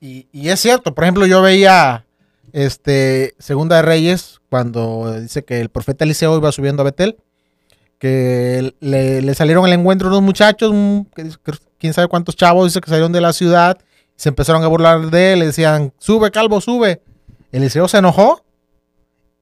[0.00, 2.04] Y, y es cierto, por ejemplo, yo veía
[2.52, 7.16] este Segunda de Reyes cuando dice que el profeta Eliseo iba subiendo a Betel,
[7.98, 10.72] que le, le salieron al encuentro unos muchachos,
[11.78, 13.78] quién sabe cuántos chavos, dice que salieron de la ciudad,
[14.16, 17.00] se empezaron a burlar de él, le decían, sube, calvo, sube.
[17.52, 18.44] Eliseo se enojó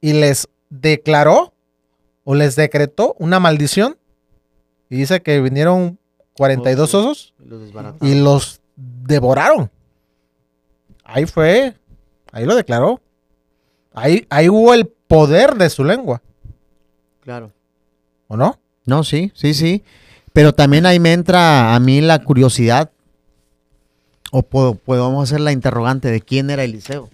[0.01, 1.53] y les declaró
[2.25, 3.96] o les decretó una maldición.
[4.88, 5.99] Y dice que vinieron
[6.37, 7.05] 42 Osos.
[7.07, 8.09] osos Y los desbarataron.
[8.09, 9.70] y los devoraron.
[11.05, 11.75] Ahí fue,
[12.33, 13.01] ahí lo declaró.
[13.92, 16.23] Ahí, ahí hubo el poder de su lengua,
[17.23, 17.53] Claro.
[18.29, 18.59] ¿o no?
[18.87, 19.83] No, sí, sí, sí.
[20.33, 22.90] Pero también ahí me entra a mí la curiosidad.
[24.31, 27.11] O po- podemos hacer la interrogante de quién era Eliseo.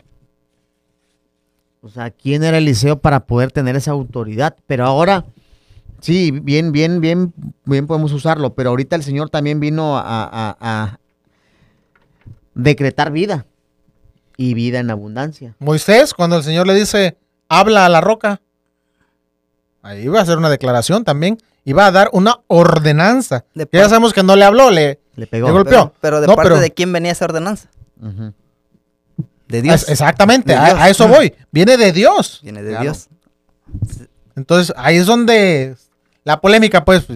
[1.87, 4.57] O sea, quién era Eliseo para poder tener esa autoridad.
[4.67, 5.25] Pero ahora,
[6.01, 7.33] sí, bien, bien, bien,
[7.65, 8.55] bien podemos usarlo.
[8.55, 10.99] Pero ahorita el Señor también vino a, a- a
[12.55, 13.47] decretar vida.
[14.37, 15.55] Y vida en abundancia.
[15.61, 17.17] Moisés, cuando el Señor le dice,
[17.49, 18.43] habla a la roca,
[19.83, 21.39] ahí iba a hacer una declaración también.
[21.65, 23.45] Iba a dar una ordenanza.
[23.73, 25.01] Ya sabemos que no le habló, le...
[25.17, 25.47] Le pegó.
[25.47, 25.71] Le golpeó.
[25.71, 27.71] Pero, pero de No, parte pero- de quién venía esa ordenanza?
[28.01, 28.33] Ujú.
[29.49, 29.83] De Dios.
[29.85, 30.79] Es- exactamente, De a, Dios.
[30.81, 31.33] a eso voy.
[31.53, 32.41] Viene de Dios.
[32.43, 32.83] Viene de Claro.
[32.85, 33.09] Dios.
[34.35, 35.77] Entonces, ahí es donde
[36.25, 37.07] la polémica, pues,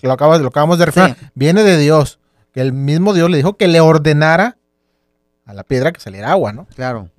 [0.00, 1.26] lo, acabas- lo acabamos de referir, Sí.
[1.34, 2.18] viene de Dios.
[2.52, 4.56] Que el mismo Dios le dijo que le ordenara
[5.44, 6.66] a la piedra que saliera agua, ¿no?
[6.74, 7.10] Claro.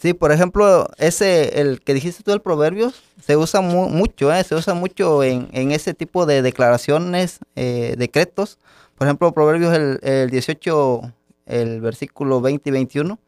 [0.00, 4.42] Sí, por ejemplo, ese, el que dijiste tú, el Proverbios, se usa mu- mucho, ¿eh?
[4.42, 8.58] se usa mucho en, en ese tipo de declaraciones, eh, decretos.
[8.98, 11.12] Por ejemplo, Proverbios el, el 18,
[11.46, 13.18] el versículo 20 y 21,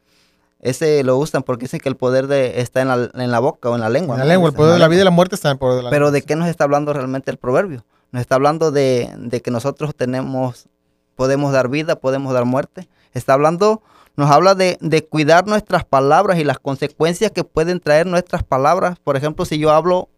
[0.60, 3.70] ese lo usan porque dicen que el poder de, está en la, en la boca
[3.70, 4.16] o en la lengua.
[4.16, 4.30] En la ¿no?
[4.30, 5.90] lengua, el poder de la vida y la muerte está en el poder de la
[5.90, 6.10] Pero.
[6.10, 7.84] ¿de qué nos está hablando realmente el proverbio?
[8.12, 10.66] Nos está hablando de, de que nosotros tenemos,
[11.14, 12.88] podemos dar vida, podemos dar muerte.
[13.12, 13.82] Está hablando,
[14.16, 18.98] nos habla de, de cuidar nuestras palabras y las consecuencias que pueden traer nuestras palabras.
[18.98, 20.08] Por ejemplo, si yo hablo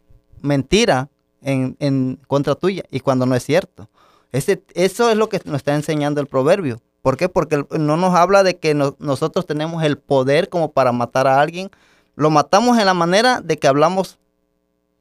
[0.40, 1.09] mentira
[1.42, 3.88] en, en contra tuya y cuando no es cierto.
[4.33, 6.81] Ese, eso es lo que nos está enseñando el proverbio.
[7.02, 7.28] ¿Por qué?
[7.28, 11.40] Porque no nos habla de que no- nosotros tenemos el poder como para matar a
[11.40, 11.70] alguien.
[12.16, 14.18] Lo matamos en la manera de que hablamos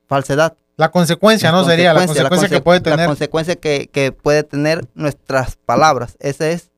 [0.08, 0.56] falsedad.
[0.78, 1.66] La consecuencia, ¿no?
[1.66, 3.08] Sería la consecuencia que puede La tener.
[3.08, 6.16] consecuencia que, que puede tener nuestras palabras.
[6.20, 6.70] Ese es,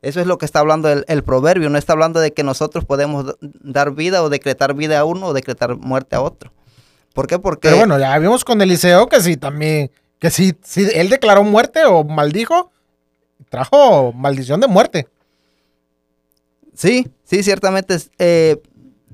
[0.00, 1.68] eso es lo que está hablando el, el proverbio.
[1.68, 5.32] No está hablando de que nosotros podemos dar vida o decretar vida a uno o
[5.34, 6.52] decretar muerte a otro.
[7.12, 7.38] ¿Por qué?
[7.38, 11.44] Porque Pero bueno, ya vimos con Eliseo que sí también, que sí, sí, él declaró
[11.44, 12.72] muerte o maldijo,
[13.48, 15.08] trajo maldición de muerte.
[16.74, 17.96] Sí, sí, ciertamente.
[18.18, 18.60] eh,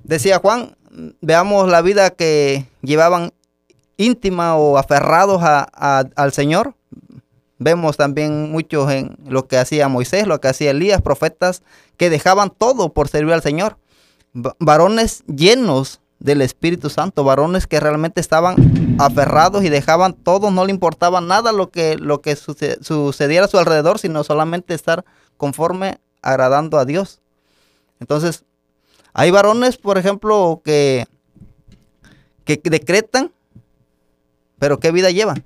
[0.04, 0.76] decía Juan,
[1.20, 3.33] veamos la vida que llevaban
[3.96, 6.74] íntima o aferrados a- a- al Señor.
[7.59, 11.62] Vemos también muchos en lo que hacía Moisés, lo que hacía Elías, profetas
[11.98, 13.76] que dejaban todo por servir al Señor.
[14.35, 20.64] Va- Varones llenos del Espíritu Santo, varones que realmente estaban aferrados y dejaban todo, no
[20.64, 25.04] le importaba nada lo que, lo que suce- sucediera a su alrededor, sino solamente estar
[25.37, 27.20] conforme agradando a Dios.
[27.98, 28.44] Entonces,
[29.12, 31.06] hay varones, por ejemplo, que,
[32.44, 33.33] que decretan
[34.61, 35.42] pero ¿qué vida llevan?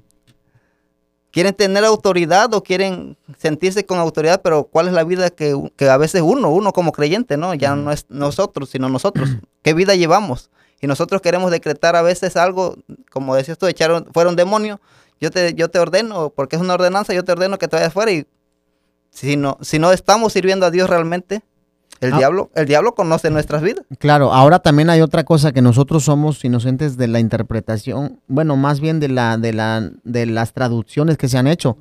[1.31, 4.43] ¿Quieren tener autoridad o quieren sentirse con autoridad?
[4.43, 7.55] Pero ¿cuál es la vida que, que a veces uno, uno como creyente, ¿no?
[7.55, 9.31] Ya no es nosotros, sino nosotros.
[9.63, 10.51] ¿Qué vida llevamos?
[10.81, 12.77] Y nosotros queremos decretar a veces algo,
[13.11, 14.81] como decías tú, echaron, fuera un demonio,
[15.21, 17.93] yo te, yo te ordeno, porque es una ordenanza, yo te ordeno que te vayas
[17.93, 18.27] fuera y
[19.11, 21.43] si no, si no estamos sirviendo a Dios realmente,
[22.01, 22.19] el Ah.
[22.19, 23.85] diablo, el diablo conoce nuestras vidas.
[23.99, 28.81] Claro, ahora también hay otra cosa que nosotros somos inocentes de la interpretación, bueno, más
[28.81, 31.79] bien de la de la de las traducciones que se han hecho.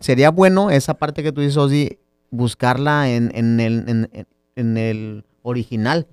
[0.00, 1.98] Sería bueno esa parte que tú dices, Ozzy,
[2.30, 4.08] buscarla en, en el
[4.56, 6.06] en el original,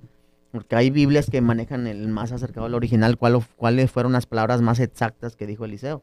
[0.51, 4.61] porque hay Biblias que manejan el más acercado al original, cuál- cuáles fueron las palabras
[4.61, 6.01] más exactas que dijo Eliseo.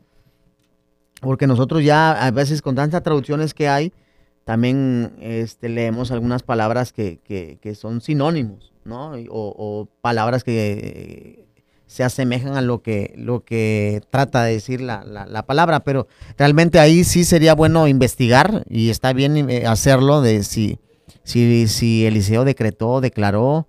[1.20, 3.92] Porque nosotros ya a veces con tantas traducciones que hay,
[4.44, 9.12] también este, leemos algunas palabras que, que- que son sinónimos, ¿no?
[9.30, 11.46] O palabras que eh,
[11.86, 16.06] se asemejan a lo que, lo que trata de decir la, la- la palabra, pero
[16.36, 20.78] realmente ahí sí sería bueno investigar y está bien eh, hacerlo de si,
[21.22, 23.66] si, si Eliseo decretó, declaró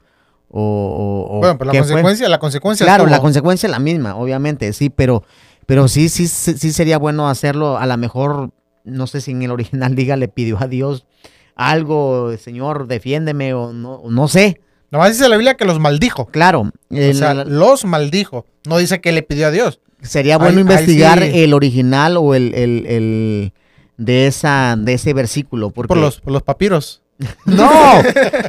[0.60, 1.28] o...
[1.30, 1.88] o- Bueno, pero la qué fue.
[1.90, 5.24] consecuencia, la consecuencia Claro, la consecuencia es la misma, obviamente, sí, pero,
[5.66, 7.78] pero sí, sí, sí, sería bueno hacerlo.
[7.78, 8.52] A lo mejor,
[8.86, 11.06] no sé si en el original diga, le pidió a Dios
[11.56, 14.60] algo, Señor, defiéndeme, o no, no sé.
[14.92, 16.26] Nomás dice la Biblia que los maldijo.
[16.28, 18.46] Claro, O sea, los maldijo.
[18.68, 19.80] No dice que le pidió a Dios.
[20.02, 21.32] sería bueno investigar sí.
[21.44, 23.54] el original o el, el- el
[23.98, 25.72] de esa, de ese versículo.
[25.72, 27.02] Porque, Por los, por los papiros.
[27.46, 27.70] No,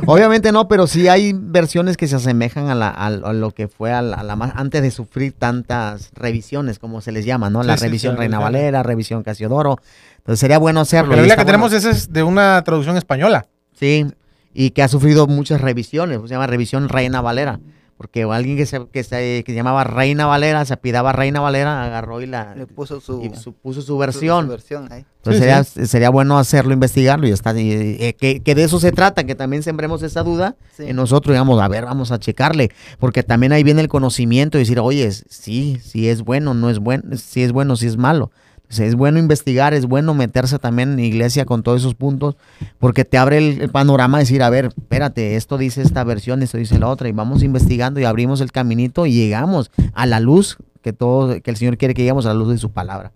[0.07, 3.69] obviamente no, pero sí hay versiones que se asemejan a, la, a, a lo que
[3.69, 7.49] fue a la, a la más, antes de sufrir tantas revisiones, como se les llama,
[7.51, 7.63] ¿no?
[7.63, 8.39] La Sí, revisión sí, Reina.
[8.39, 9.79] Valera, revisión Casiodoro.
[10.19, 11.15] Entonces sería bueno hacerlo.
[11.15, 11.79] Porque la que tenemos bueno.
[11.89, 13.47] esa es de una traducción española.
[13.79, 14.07] Sí,
[14.53, 17.61] y que ha sufrido muchas revisiones, se llama revisión Reina Valera.
[17.97, 21.83] Porque alguien que se, que se, que se llamaba Reina Valera, se apidaba Reina Valera,
[21.83, 24.45] agarró y la Le puso su, y su- puso su versión.
[24.45, 25.07] su versión ahí.
[25.25, 28.79] Entonces Sí, sería, sería bueno hacerlo, investigarlo y está, y- y- que, que de eso
[28.81, 30.85] se trata, que también sembremos esa duda Sí.
[30.89, 34.61] en nosotros, digamos, a ver, vamos a checarle, porque también ahí viene el conocimiento y
[34.61, 38.31] decir, oye, sí, sí es bueno, no es bueno, si es bueno, si es malo.
[38.69, 42.37] Entonces, es bueno investigar, es bueno meterse también en iglesia con todos esos puntos,
[42.79, 46.43] porque te abre el, el panorama de decir, a ver, espérate, esto dice esta versión,
[46.43, 50.19] esto dice la otra, y vamos investigando y abrimos el caminito y llegamos a la
[50.19, 53.13] luz que todo, que el Señor quiere que lleguemos a la luz de su palabra.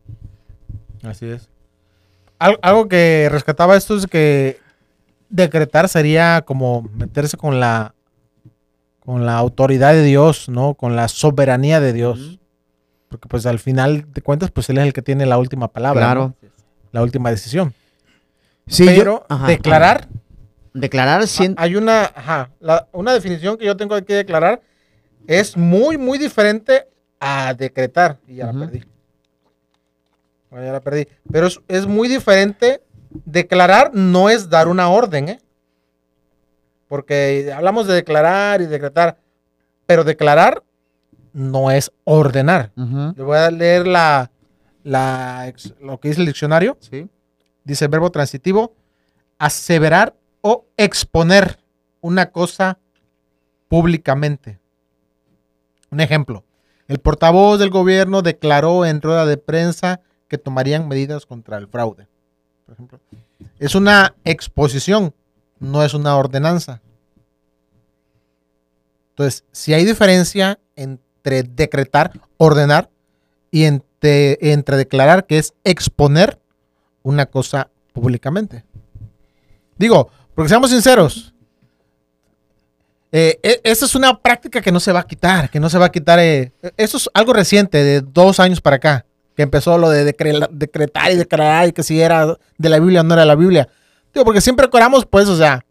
[1.03, 1.49] Así es.
[2.39, 4.59] Al- algo que rescataba esto es que
[5.31, 7.95] decretar sería como meterse con la
[9.01, 10.75] con la autoridad de Dios, ¿no?
[10.75, 12.39] Con la soberanía de Dios.
[13.11, 16.01] Porque pues al final de cuentas, pues él es el que tiene la última palabra,
[16.07, 16.35] Claro.
[16.41, 16.49] ¿no?
[16.93, 17.75] la última decisión.
[18.67, 20.09] Sí, yo- Pero ajá, declarar,
[20.73, 24.63] Declarar cien- hay una, ajá, la- una definición que yo tengo que declarar
[25.27, 26.87] es muy, muy diferente
[27.19, 28.19] a decretar.
[28.29, 28.85] Y ya la perdí.
[30.49, 31.09] Bueno, ya la perdí.
[31.31, 32.83] Pero es, es muy diferente.
[33.25, 35.41] Declarar no es dar una orden, ¿eh?
[36.89, 39.19] Porque hablamos de declarar y decretar.
[39.87, 40.63] Pero declarar
[41.33, 42.73] no es ordenar.
[42.77, 43.15] Ujú.
[43.17, 44.31] Le voy a leer la,
[45.81, 46.77] lo que dice el diccionario.
[46.81, 47.09] Sí.
[47.65, 48.75] Dice el verbo transitivo,
[49.39, 51.59] aseverar o exponer
[52.01, 52.79] una cosa
[53.69, 54.59] públicamente.
[55.91, 56.45] Un ejemplo,
[56.89, 62.09] el portavoz del gobierno declaró en rueda de prensa que tomarían medidas contra el fraude.
[62.65, 63.01] Por ejemplo,
[63.59, 65.15] es una exposición,
[65.59, 66.81] no es una ordenanza.
[69.11, 72.89] Entonces, si hay diferencia entre decretar, ordenar,
[73.51, 76.39] y entre, entre declarar, que es exponer
[77.03, 78.65] una cosa públicamente.
[79.77, 81.35] Digo, porque seamos sinceros,
[83.13, 85.79] eh, e- esta es una práctica que no se va a quitar, que no se
[85.79, 86.19] va a quitar.
[86.21, 89.05] eh, eso es algo reciente, de dos años para acá,
[89.35, 93.01] que empezó lo de decre- decretar y declarar y que si era de la Biblia
[93.01, 93.69] o no era la Biblia.
[94.15, 95.65] Digo, porque siempre oramos, pues, o sea,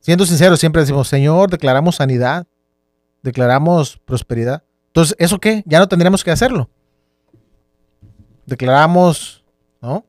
[0.00, 2.46] siendo sinceros, siempre decimos, Señor, declaramos sanidad,
[3.22, 4.63] declaramos prosperidad.
[4.94, 5.64] Entonces, ¿eso qué?
[5.66, 6.70] Ya no tendríamos que hacerlo.
[8.46, 9.42] Declaramos,
[9.82, 10.04] ¿no?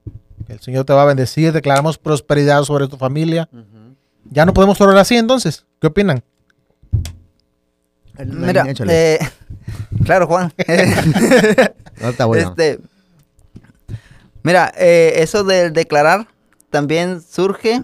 [0.46, 3.50] Que el Señor te va a bendecir, declaramos prosperidad sobre tu familia.
[4.30, 5.66] Ya no podemos orar así entonces.
[5.82, 6.24] ¿Qué opinan?
[8.24, 9.18] Mira, eh,
[10.06, 10.54] claro, Juan.
[12.02, 12.80] Ahorita voy a- este,
[14.44, 16.28] mira, eh, eso del declarar
[16.70, 17.82] también surge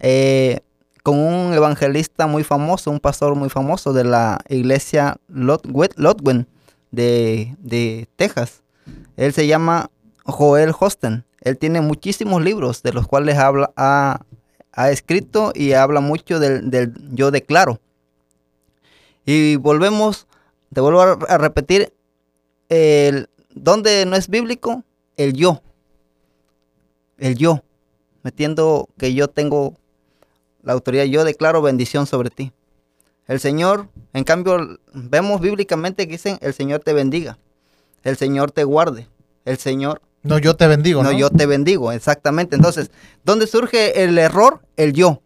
[0.00, 0.60] eh,
[1.04, 6.48] con un evangelista muy famoso, un pastor muy famoso de la iglesia Lotwe- Lotwen
[6.90, 8.62] de, de Texas.
[9.16, 9.90] Él se llama
[10.24, 11.24] Joel Hosten.
[11.42, 14.22] Él tiene muchísimos libros de los cuales habla, ha,
[14.72, 17.78] ha escrito y habla mucho del, del yo declaro.
[19.26, 20.26] Y volvemos,
[20.72, 21.92] te vuelvo a, a repetir,
[22.70, 24.82] el- ¿Dónde no es bíblico?
[25.16, 25.62] El yo.
[27.18, 27.62] El yo.
[28.22, 29.74] Metiendo que yo tengo
[30.64, 32.52] la autoridad, yo declaro bendición sobre ti.
[33.26, 37.38] El Señor, en cambio, vemos bíblicamente que dicen, el Señor te bendiga,
[38.02, 39.08] el Señor te guarde,
[39.44, 40.02] el Señor...
[40.22, 41.12] No, yo te bendigo, ¿no?
[41.12, 42.56] No, yo te bendigo, exactamente.
[42.56, 42.90] Entonces,
[43.24, 44.62] ¿dónde surge el error?
[44.76, 45.20] El yo.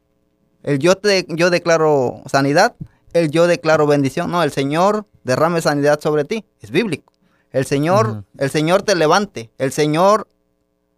[0.65, 2.75] El yo, te, yo declaro sanidad,
[3.13, 4.31] el yo declaro bendición.
[4.31, 6.45] No, el Señor derrame sanidad sobre ti.
[6.61, 7.13] Es bíblico.
[7.53, 9.51] El Señor, el Señor te levante.
[9.59, 10.27] El Señor,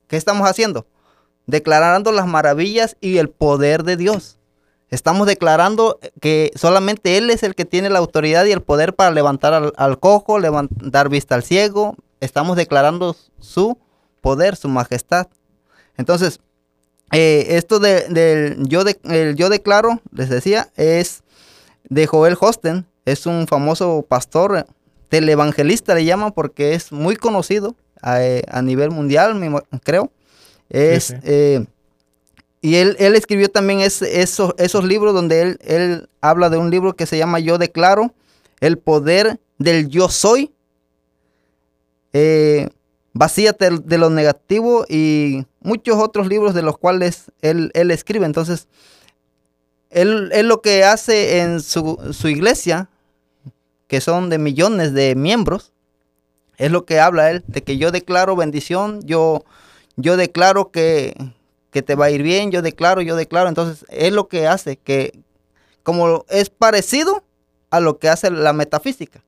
[0.09, 0.87] ¿qué estamos haciendo?
[1.51, 4.39] Declarando las maravillas y el poder de Dios.
[4.89, 9.11] Estamos declarando que solamente Él es el que tiene la autoridad y el poder para
[9.11, 11.97] levantar al, cojo, dar vista al ciego.
[12.21, 13.79] Estamos declarando su
[14.21, 15.27] poder, su majestad.
[15.97, 16.41] Entonces,
[17.13, 21.23] eh, esto del yo, de, el yo declaro, les decía, es
[21.89, 22.87] de Joel Hosten.
[23.05, 24.67] Es un famoso pastor,
[25.09, 29.39] televangelista le llaman porque es muy conocido a, eh, nivel mundial,
[29.83, 30.11] creo.
[30.71, 31.15] Es...
[31.23, 31.67] Eh,
[32.63, 36.95] y él, él escribió también esos, esos libros donde él, él habla de un libro
[36.95, 38.13] que se llama Yo Declaro,
[38.61, 40.53] el poder del yo soy.
[42.13, 42.69] Eh,
[43.13, 48.27] vacíate de lo negativo y muchos otros libros de los cuales él, él escribe.
[48.27, 48.69] Entonces,
[49.91, 52.89] él, él, lo que hace en su, su, iglesia,
[53.89, 55.73] que son de millones de miembros,
[56.59, 59.45] es lo que habla él, de que yo declaro bendición, yo,
[59.97, 61.15] yo declaro que,
[61.71, 63.49] que te va a ir bien, yo declaro, yo declaro.
[63.49, 65.23] Entonces, es lo que hace que,
[65.83, 67.25] como es parecido
[67.71, 69.23] a lo que hace la metafísica,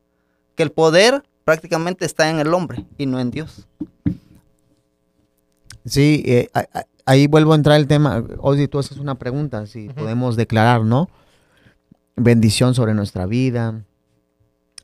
[0.55, 3.67] que el poder prácticamente está en el hombre y no en Dios.
[5.85, 6.49] Sí, eh,
[7.05, 8.25] ahí vuelvo a entrar el tema.
[8.39, 11.09] Ozzy, tú haces una pregunta, si podemos declarar, ¿no?
[12.15, 13.83] Bendición sobre nuestra vida.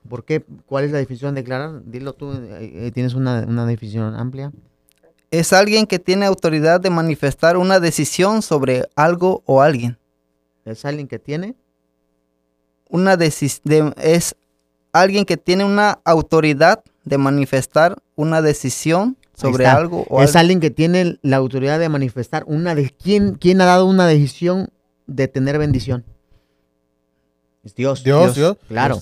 [0.09, 0.45] ¿Por qué?
[0.66, 1.83] ¿Cuál es la definición de declarar?
[1.85, 4.51] Dilo tú, eh, eh, ¿tienes una, una definición amplia?
[5.31, 9.99] Es alguien que tiene autoridad de manifestar una decisión sobre algo o alguien.
[10.64, 11.55] ¿Es alguien que tiene?
[12.89, 14.37] Una decisión es
[14.93, 20.70] alguien que tiene una autoridad de manifestar una decisión sobre algo o Es alguien que
[20.70, 24.70] tiene la autoridad de manifestar una de quién quién ha dado una decisión
[25.07, 26.05] de tener bendición.
[27.62, 28.03] Es Dios.
[28.03, 28.57] Dios, Dios.
[28.66, 29.01] Claro.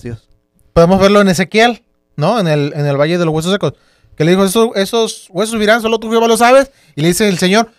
[0.73, 1.83] Podemos verlo en Ezequiel,
[2.15, 2.39] ¿no?
[2.39, 3.73] En el, en el Valle de los Huesos Secos
[4.17, 6.71] que le dijo, esos, esos huesos subirán, solo tú Jehová lo sabes.
[6.95, 7.69] Y le dice el Señor,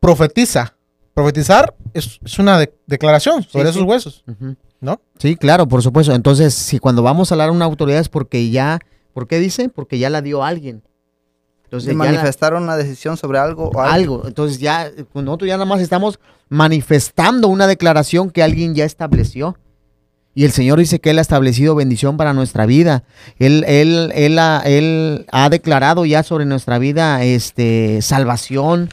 [0.00, 0.76] profetiza.
[1.12, 4.24] Profetizar es, una declaración sobre esos huesos,
[4.80, 4.98] ¿no?
[5.18, 6.14] Sí, claro, por supuesto.
[6.14, 8.78] Entonces, si cuando vamos a hablar a una autoridad es porque ya,
[9.12, 9.68] ¿por qué dice?
[9.68, 10.82] Porque ya la dio alguien.
[11.64, 13.92] Entonces, manifestaron una decisión sobre algo o algo.
[13.92, 14.26] algo.
[14.26, 16.18] Entonces ya, nosotros ya nada más estamos
[16.48, 19.58] manifestando una declaración que alguien ya estableció.
[20.34, 23.04] Y el Señor dice que Él ha establecido bendición para nuestra vida.
[23.38, 28.88] Él, él, él, ha, él ha declarado ya sobre nuestra vida este, salvación,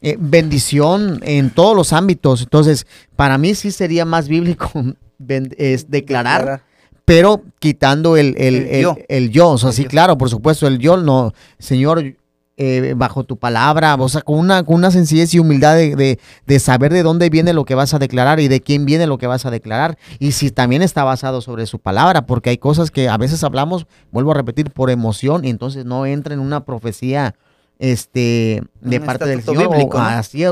[0.00, 2.42] eh, bendición en todos los ámbitos.
[2.42, 2.86] Entonces,
[3.16, 4.70] para mí sí sería más bíblico
[5.58, 6.62] es declarar,
[7.04, 8.96] pero quitando el, el, yo.
[9.08, 9.50] El, yo.
[9.50, 11.32] O sea, sí, claro, por supuesto, el yo no.
[11.58, 12.16] Señor,
[12.58, 16.18] eh, bajo tu palabra, o sea, con una, con una sencillez y humildad de,
[16.58, 19.26] saber de dónde viene lo que vas a declarar y de quién viene lo que
[19.26, 19.98] vas a declarar.
[20.18, 23.86] Y si también está basado sobre su palabra, porque hay cosas que a veces hablamos,
[24.10, 27.34] vuelvo a repetir, por emoción y entonces no entra en una profecía
[27.78, 29.68] este de parte del Señor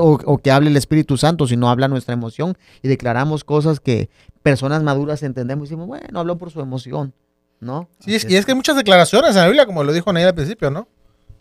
[0.03, 4.11] o, que hable el Espíritu Santo, sino habla nuestra emoción y declaramos cosas que
[4.43, 7.15] personas maduras entendemos y decimos, bueno, habló por su emoción,
[7.61, 7.89] ¿no?
[8.01, 10.35] Sí, y es que hay muchas declaraciones en la Biblia, como lo dijo Neil al
[10.35, 10.87] principio, ¿no?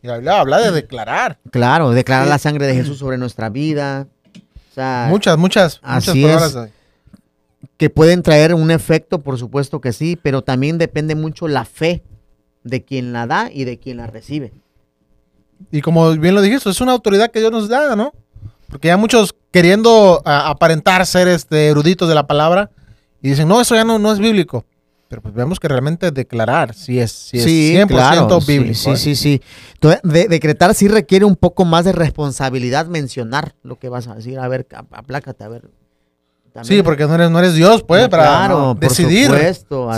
[0.03, 1.39] Y habla, habla de declarar.
[1.49, 4.05] Claro, declarar la sangre de Jesús sobre nuestra vida.
[5.07, 6.69] muchas, muchas, muchas palabras.
[7.77, 12.03] que pueden traer un efecto, por supuesto que sí, pero también depende mucho la fe
[12.65, 14.51] de quien la da y de quien la recibe.
[15.71, 18.11] Y como bien lo dijiste, es una autoridad que Dios nos da, ¿no?
[18.67, 22.71] Porque ya muchos queriendo aparentar ser este, eruditos de la palabra
[23.21, 24.65] y dicen, no, eso ya no, no es bíblico.
[25.07, 28.73] Pero pues vemos que realmente declarar sí es, sí es 100% bíblico.
[28.73, 29.41] Sí, sí, sí.
[29.75, 34.39] Entonces, decretar sí requiere un poco más de responsabilidad mencionar lo que vas a decir.
[34.39, 35.69] A ver, aplácate, a ver.
[36.61, 39.31] Sí, porque no eres, no eres Dios, pues, para decidir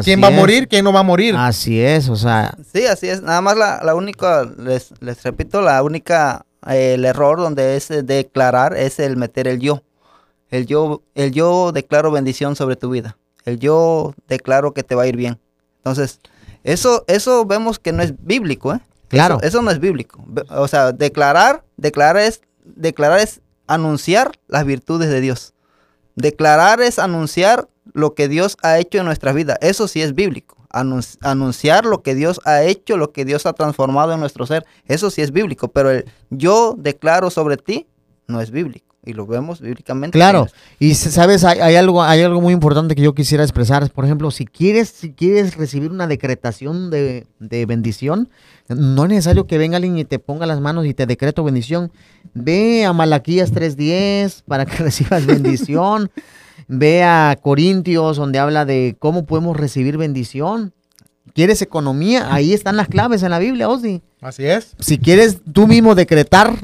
[0.04, 1.36] quién va a morir, quién no va a morir.
[1.38, 2.56] Así es, o sea.
[2.74, 3.22] Sí, así es.
[3.22, 9.00] Nada más la, única, les, les, repito, la única, el error donde es declarar es
[9.00, 9.84] el meter el yo.
[10.50, 15.04] El yo, el yo declaro bendición sobre tu vida el yo declaro que te va
[15.04, 15.40] a ir bien.
[15.78, 16.20] Entonces,
[16.64, 18.80] eso, eso vemos que no es bíblico, ¿eh?
[19.08, 19.40] Claro.
[19.44, 20.26] Eso, no es bíblico.
[20.50, 25.54] O sea, declarar, declarar es, declarar es anunciar las virtudes de Dios.
[26.16, 29.58] Declarar es anunciar lo que Dios ha hecho en nuestra vida.
[29.62, 30.56] Eso sí es bíblico.
[30.72, 34.66] anun- anunciar lo que Dios ha hecho, lo que Dios ha transformado en nuestro ser.
[34.86, 37.88] Eso sí es bíblico, pero el yo declaro sobre ti
[38.28, 38.95] no es bíblico.
[39.06, 40.18] Y lo vemos bíblicamente.
[40.18, 40.48] Claro,
[40.80, 43.90] y sabes, hay, hay algo, hay algo muy importante que yo quisiera expresar.
[43.92, 48.30] Por ejemplo, si quieres, si quieres recibir una decretación de, de bendición,
[48.68, 51.92] no es necesario que venga alguien y te ponga las manos y te decreto bendición.
[52.34, 56.10] Ve a Malaquías 3.10 para que recibas bendición.
[56.68, 60.74] Ve a Corintios donde habla de cómo podemos recibir bendición.
[61.34, 62.34] ¿Quieres economía?
[62.34, 64.76] Ahí están las claves en la Biblia, Osdi Así es.
[64.80, 66.56] si quieres tú mismo decretar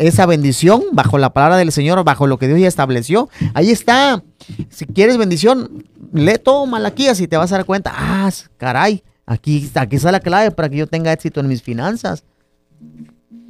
[0.00, 4.22] esa bendición bajo la palabra del Señor, bajo lo que Dios ya estableció, ahí está.
[4.70, 9.70] Si quieres bendición, lee todo Malaquías y te vas a dar cuenta, ah, caray, aquí,
[9.74, 12.24] aquí está la clave para que yo tenga éxito en mis finanzas.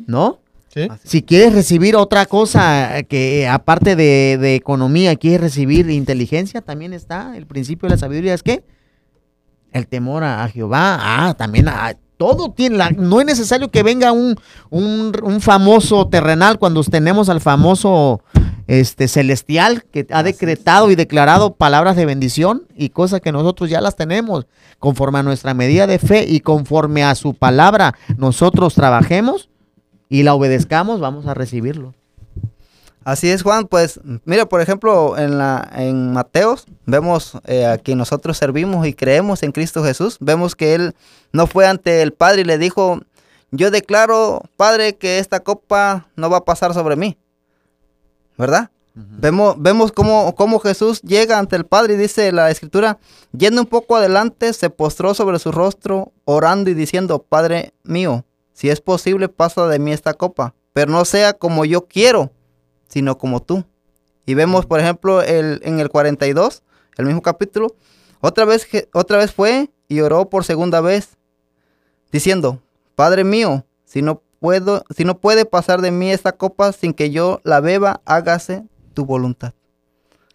[0.07, 0.40] ¿No?
[0.74, 0.88] Sí.
[1.05, 7.36] Si quieres recibir otra cosa que aparte de, de economía, quieres recibir inteligencia, también está.
[7.36, 8.64] El principio de la sabiduría es que
[9.72, 10.98] el temor a, a Jehová.
[11.01, 12.76] Ah, también ah, todo tiene.
[12.76, 14.36] La, no es necesario que venga un,
[14.68, 18.20] un, un famoso terrenal cuando tenemos al famoso
[18.66, 23.80] este celestial que ha decretado y declarado palabras de bendición y cosas que nosotros ya
[23.80, 24.46] las tenemos
[24.78, 29.48] conforme a nuestra medida de fe y conforme a su palabra nosotros trabajemos
[30.10, 31.94] y la obedezcamos, vamos a recibirlo.
[33.11, 33.66] Así es, Juan.
[33.66, 38.94] Pues mira, por ejemplo, en, la, en Mateos vemos eh, a quien nosotros servimos y
[38.94, 40.16] creemos en Cristo Jesús.
[40.20, 40.94] Vemos que Él
[41.32, 43.00] no fue ante el Padre y le dijo,
[43.50, 47.18] yo declaro, Padre, que esta copa no va a pasar sobre mí.
[48.38, 48.70] ¿Verdad?
[48.94, 53.00] Vemos, vemos cómo, cómo Jesús llega ante el Padre y dice la Escritura,
[53.32, 58.70] yendo un poco adelante, se postró sobre su rostro, orando y diciendo, Padre mío, si
[58.70, 62.30] es posible, pasa de mí esta copa, pero no sea como yo quiero,
[62.91, 63.64] sino como tú.
[64.26, 66.62] Y vemos, por ejemplo, el, en el 42,
[66.99, 67.74] el mismo capítulo,
[68.20, 71.16] otra vez, otra vez fue y oró por segunda vez,
[72.12, 72.61] diciendo,
[72.95, 77.11] Padre mío, si no puedo, si no puede pasar de mí esta copa sin que
[77.11, 79.55] yo la beba, hágase tu voluntad.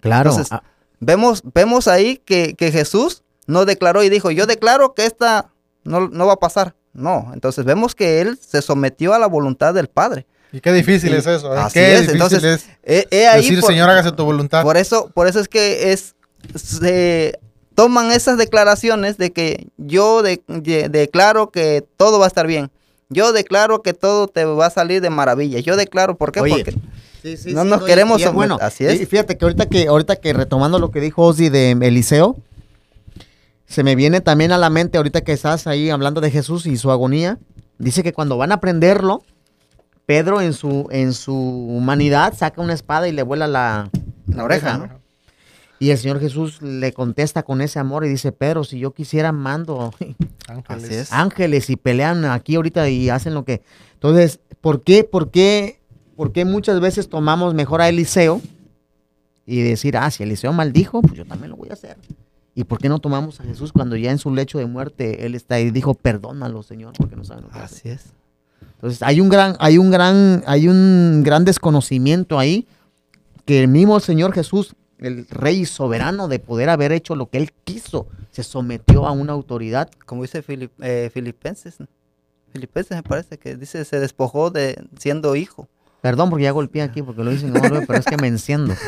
[0.02, 0.32] Claro.
[0.32, 0.64] Entonces, ah,
[1.00, 5.52] Vemos, vemos ahí que, que Jesús no declaró y dijo, yo declaro que esta
[5.84, 6.76] no, no va a pasar.
[6.94, 10.26] No, entonces vemos que él se sometió a la voluntad del Padre.
[10.52, 11.54] Y qué difícil Y- es eso.
[11.54, 11.60] ¿eh?
[11.60, 14.64] así Qué es, difícil entonces, es he ahí decir, por, Señor, hágase tu voluntad.
[14.64, 16.16] por eso, por eso es que es
[16.56, 17.40] se
[17.74, 22.72] toman esas declaraciones de que yo de- de- declaro que todo va a estar bien.
[23.10, 25.60] Yo declaro que todo te va a salir de maravilla.
[25.60, 26.40] Yo declaro, ¿por qué?
[26.42, 26.76] Oye, Porque
[27.22, 28.58] Sí, sí, No sí, nos queremos y es somet- bueno.
[28.62, 29.02] así es.
[29.02, 32.36] Y fíjate que ahorita que ahorita que retomando lo que dijo Ozzy de Eliseo,
[33.68, 36.78] se me viene también a la mente ahorita que estás ahí hablando de Jesús y
[36.78, 37.40] su agonía.
[37.80, 39.24] Dice que cuando van a prenderlo,
[40.06, 43.90] Pedro en su en su humanidad saca una espada y le vuela la,
[44.28, 45.06] La oreja, ¿no?
[45.78, 49.32] Y el Señor Jesús le contesta con ese amor y dice, Pedro, si yo quisiera
[49.32, 49.94] mando
[50.48, 51.12] Ángeles.
[51.12, 53.62] Ángeles y pelean aquí ahorita y hacen lo que.
[53.94, 55.82] Entonces, ¿por qué, por qué,
[56.16, 58.42] por qué muchas veces tomamos mejor a Eliseo
[59.46, 61.98] y decir, ah, si Eliseo maldijo, pues yo también lo voy a hacer?
[62.54, 65.36] ¿Y por qué no tomamos a Jesús cuando ya en su lecho de muerte él
[65.36, 68.14] está y dijo, perdónalo, Señor, porque no saben lo que así es.
[68.86, 72.68] Entonces, hay un gran, hay un gran, hay un gran desconocimiento ahí
[73.46, 77.52] que el mismo Señor Jesús, el rey soberano de poder haber hecho lo que él
[77.64, 81.80] quiso, se sometió a una autoridad Como dice Filip- eh, Filipenses.
[81.80, 81.88] ¿no?
[82.54, 85.68] Filipenses me parece que dice se despojó de siendo hijo.
[86.02, 88.76] Perdón porque ya golpeé aquí porque lo dicen, no, no, pero es que me enciendo.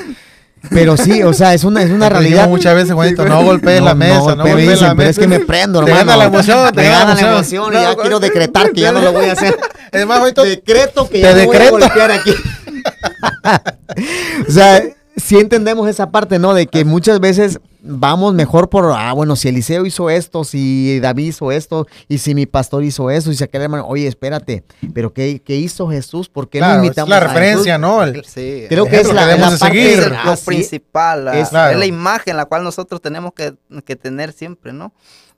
[0.71, 2.49] Pero sí, o sea, es una, es una Te realidad.
[2.49, 5.27] muchas veces, Juanito, no golpees la mesa, no me golpees dicen, la pero es que
[5.27, 6.07] me prendo, Te hermano.
[6.11, 7.71] gana la emoción, te me gana la emoción.
[7.71, 9.55] y ya No, quiero decretar que ya no lo voy a hacer.
[9.91, 11.79] Es más, Juanito, Decreto que te ya no voy a decreto.
[11.79, 12.31] golpear aquí.
[14.47, 14.83] o sea,
[15.15, 16.53] sí entendemos esa parte, ¿no?
[16.53, 17.59] De que muchas veces
[17.89, 22.35] vamos mejor por, ah, bueno, si Eliseo hizo esto, si David hizo esto, y si
[22.35, 24.63] mi pastor hizo eso, y si aquel hermano, oye, espérate,
[24.93, 26.27] pero ¿qué, qué hizo Jesús?
[26.27, 27.81] ¿Por qué claro, no es imitamos la a referencia, Jesús?
[27.81, 28.03] ¿no?
[28.03, 29.99] El- Sí, Creo El que es la, que debemos la parte seguir.
[29.99, 31.77] es ah, lo principal, la- es- es, Claro.
[31.79, 33.53] la imagen la cual nosotros tenemos que,
[33.85, 34.91] que tener siempre, ¿no?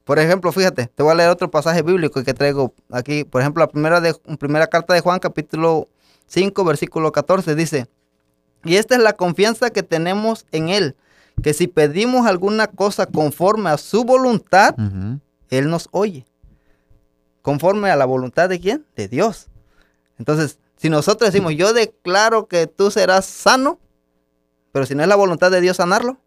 [0.09, 3.25] Por ejemplo, fíjate, te voy a leer otro pasaje bíblico que traigo aquí.
[3.25, 5.87] Por ejemplo, la primera, de, primera carta de Juan, capítulo
[6.25, 7.87] 5, versículo 14, dice,
[8.63, 10.95] y esta es la confianza que tenemos en Él,
[11.43, 14.73] que si pedimos alguna cosa conforme a su voluntad.
[15.51, 16.25] Él nos oye.
[17.43, 18.87] Conforme a la voluntad de quién?
[18.95, 19.45] De Dios.
[20.17, 23.77] Entonces, si nosotros decimos, yo declaro que tú serás sano,
[24.71, 26.17] pero si no es la voluntad de Dios sanarlo,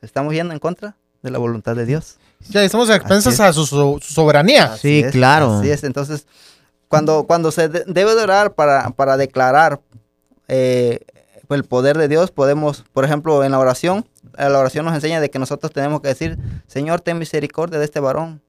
[0.00, 2.18] estamos yendo en contra de la voluntad de Dios.
[2.50, 3.40] Ya estamos a expensas es.
[3.40, 4.64] a su, su- su soberanía.
[4.74, 5.54] Así Sí, es, claro.
[5.54, 5.82] Así es.
[5.82, 6.26] Entonces,
[6.88, 9.80] cuando, cuando se de- debe de orar para, para declarar
[10.48, 11.00] eh,
[11.48, 14.04] el poder de Dios, podemos, por ejemplo, en la oración,
[14.36, 18.00] la oración nos enseña de que nosotros tenemos que decir, Señor, ten misericordia de este
[18.00, 18.42] varón,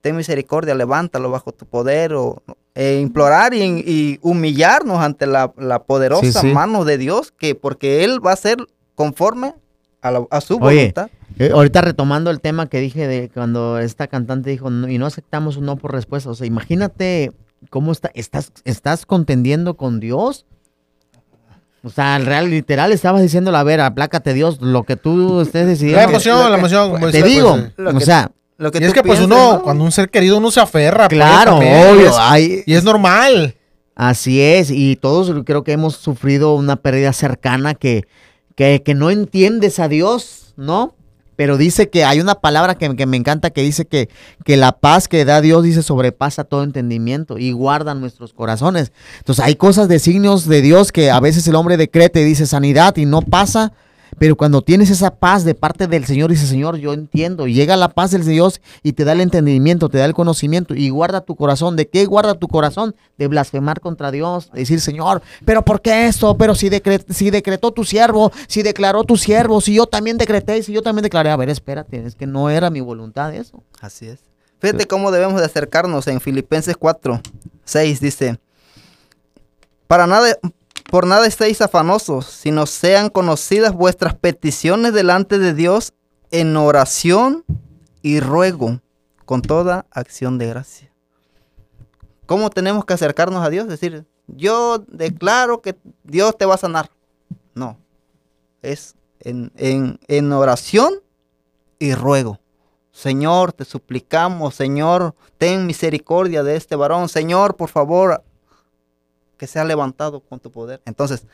[0.00, 2.42] ten misericordia, levántalo bajo tu poder, o
[2.74, 6.46] e implorar y, y, humillarnos ante la, la poderosa Sí, sí.
[6.54, 8.58] mano de Dios, que porque Él va a ser
[8.94, 9.54] conforme
[10.00, 11.10] a, la- a su Oye, voluntad.
[11.38, 15.06] Eh, ahorita retomando el tema que dije de cuando esta cantante dijo "No- y no
[15.06, 16.30] aceptamos un no por respuesta.
[16.30, 17.32] O sea, imagínate
[17.70, 20.46] cómo está, estás, estás contendiendo con Dios.
[21.84, 25.66] O sea, al real, literal, estabas diciéndole, a ver, aplácate Dios, lo que tú estés
[25.66, 25.98] decidiendo.
[25.98, 26.90] La emoción, la emoción.
[26.92, 29.62] como Te digo, pues, Lo o sea, Lo que y es que pues uno, ¿no?
[29.62, 31.08] cuando un ser querido uno se aferra.
[31.08, 33.56] pues, claro, también, y obvio, es- hay- Y es normal.
[33.96, 38.04] Así es, y todos creo que hemos sufrido una pérdida cercana que,
[38.54, 40.94] que, que no entiendes a Dios, ¿no?
[41.42, 44.08] Pero dice que hay una palabra que, me encanta que dice que,
[44.44, 48.92] que la paz que da Dios, dice, sobrepasa todo entendimiento y guarda nuestros corazones.
[49.18, 52.46] Entonces hay cosas de signos de Dios que a veces el hombre decreta y dice
[52.46, 53.72] sanidad y no pasa.
[54.18, 57.46] Pero cuando tienes esa paz de parte del Señor, dice Señor, yo entiendo.
[57.46, 60.90] Llega la paz del Dios y te da el entendimiento, te da el conocimiento y
[60.90, 61.76] guarda tu corazón.
[61.76, 62.94] ¿De qué guarda tu corazón?
[63.18, 64.50] De blasfemar contra Dios.
[64.52, 66.36] De decir, Señor, pero ¿por qué esto?
[66.36, 70.62] Pero si, decre- si decretó tu siervo, si declaró tu siervo, si yo también decreté,
[70.62, 71.30] si yo también declaré.
[71.30, 73.62] A ver, espérate, es que no era mi voluntad eso.
[73.80, 74.20] Así es.
[74.60, 77.20] Fíjate cómo debemos de acercarnos en Filipenses 4,
[77.64, 78.38] 6 dice,
[79.88, 80.36] para nada,
[80.90, 85.92] por nada estéis afanosos, sino sean conocidas vuestras peticiones delante de Dios
[86.30, 87.44] en oración
[88.02, 88.80] y ruego
[89.24, 90.90] con toda acción de gracia.
[92.26, 93.68] ¿Cómo tenemos que acercarnos a Dios?
[93.68, 96.90] Decir, yo declaro que Dios te va a sanar.
[97.54, 97.78] No,
[98.62, 100.94] es en, en- en oración
[101.78, 102.38] y ruego.
[102.92, 107.08] Señor, te suplicamos, Señor, ten misericordia de este varón.
[107.08, 108.22] Señor, por favor,
[109.42, 110.80] que sea levantado con tu poder.
[110.84, 111.24] Entonces,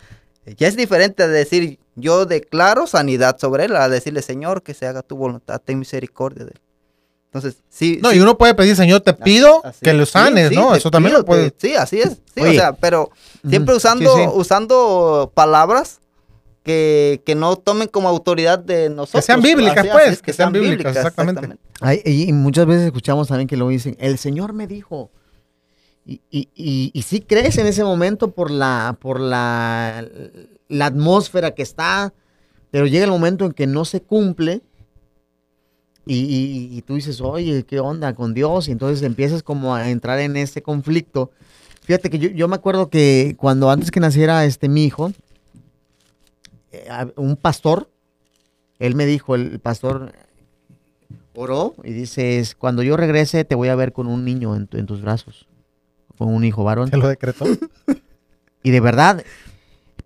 [0.57, 4.87] ya es diferente de decir, yo declaro sanidad sobre él, a decirle, Señor, que se
[4.87, 6.61] haga tu voluntad, ten misericordia de él.
[7.27, 7.99] Entonces, sí.
[8.03, 10.75] No, sí, y uno puede pedir, Señor, te pido así- que lo sanes, sí, ¿no?
[10.75, 11.51] Eso también pido, lo puede.
[11.51, 12.23] te- sí, así es.
[12.35, 12.49] Sí, Oye.
[12.53, 13.11] o sea, pero
[13.47, 14.29] siempre usando, sí, sí.
[14.33, 16.01] usando palabras
[16.63, 19.23] que, que no tomen como autoridad de nosotros.
[19.27, 21.59] sean bíblicas, Así- pues, así es, que sean bíblicas, exactamente.
[21.83, 25.11] Ay, y, y muchas veces escuchamos también que lo dicen, el Señor me dijo.
[26.09, 30.09] Y, y, y, y sí crees en ese momento por la, por la,
[30.69, 32.15] la atmósfera que está,
[32.71, 34.63] pero llega el momento en que no se cumple
[36.07, 38.69] y, y- tú dices, oye, ¿qué onda con Dios?
[38.69, 41.31] Y entonces empiezas como a entrar en este conflicto.
[41.83, 45.13] Fíjate que yo, yo me acuerdo que cuando antes que naciera este mi hijo,
[46.73, 47.91] eh, un pastor,
[48.79, 50.13] él me dijo, el pastor
[51.35, 54.87] oró y dice, "Es, cuando yo regrese te voy a ver con un niño en
[54.87, 55.47] tus brazos,
[56.19, 56.91] con un hijo varón.
[56.91, 57.47] Se lo decretó.
[58.61, 59.23] Y de verdad,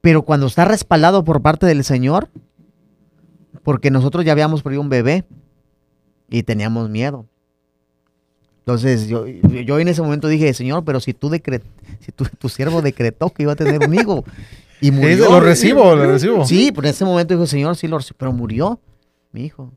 [0.03, 2.29] pero cuando está respaldado por parte del Señor,
[3.65, 5.25] porque nosotros ya habíamos perdido un bebé
[6.29, 7.27] y teníamos miedo.
[8.59, 11.65] Entonces yo, yo en ese momento dije, Señor, pero si tú decret,
[12.01, 14.23] si tu, tu siervo decretó que iba a tener un hijo
[14.81, 15.31] y Sí, murió.
[15.31, 16.45] lo recibo, lo recibo.
[16.45, 18.79] Sí, pero en ese momento dijo, Señor, sí lo recibo, pero murió
[19.33, 19.73] mi hijo.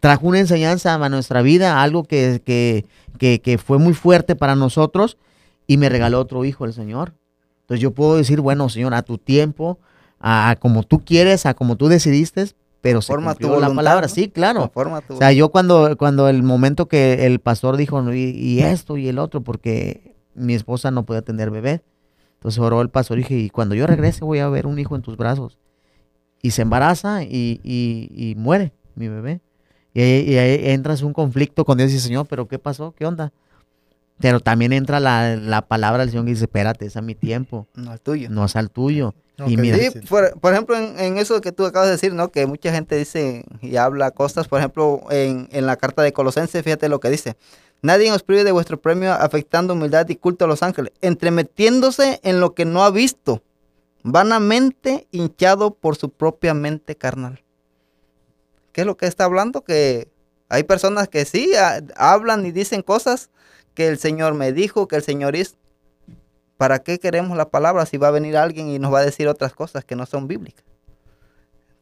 [0.00, 2.86] Trajo una enseñanza a nuestra vida, algo que, que,
[3.18, 5.16] que, que fue muy fuerte para nosotros
[5.66, 7.14] y me regaló otro hijo el Señor.
[7.62, 9.78] Entonces yo puedo decir, bueno, Señor, a tu tiempo,
[10.18, 12.46] a, a como tú quieres, a como tú decidiste,
[12.80, 14.08] pero se Conforme a tu la palabra.
[14.08, 14.14] ¿no?
[14.14, 14.60] Sí, claro.
[15.02, 18.60] Tu O sea, yo cuando, cuando el momento que el pastor dijo, "No, y, y
[18.60, 21.82] esto y el otro, porque mi esposa no podía tener bebé.
[22.34, 24.96] Entonces oró el pastor y dije, y cuando yo regrese voy a ver un hijo
[24.96, 25.58] en tus brazos.
[26.42, 29.40] Y se embaraza y, y- y muere mi bebé.
[29.94, 32.94] Y ahí, y ahí entras un conflicto con Dios y dice, Señor, ¿pero qué pasó?
[32.96, 33.32] ¿Qué onda?
[34.18, 37.66] Pero también entra la, la palabra del Señor que dice, espérate, es a mi tiempo,
[37.74, 38.28] no al tuyo.
[38.30, 39.14] no es al tuyo.
[39.46, 42.28] Y mira, Sí, por, por ejemplo, en, en eso que tú acabas de decir, ¿no?
[42.30, 46.62] Que mucha gente dice y habla cosas, por ejemplo, en, en la carta de Colosenses,
[46.62, 47.36] fíjate lo que dice.
[47.80, 52.38] Nadie os prive de vuestro premio afectando humildad y culto a los ángeles, entremetiéndose en
[52.38, 53.42] lo que no ha visto,
[54.04, 57.42] vanamente hinchado por su propia mente carnal.
[58.72, 59.62] ¿Qué es lo que está hablando?
[59.62, 60.08] Que
[60.48, 63.30] hay personas que sí ha- hablan y dicen cosas
[63.74, 65.56] que el Señor me dijo, que el Señor hizo.
[66.56, 69.28] ¿Para qué queremos la palabra si va a venir alguien y nos va a decir
[69.28, 70.64] otras cosas que no son bíblicas?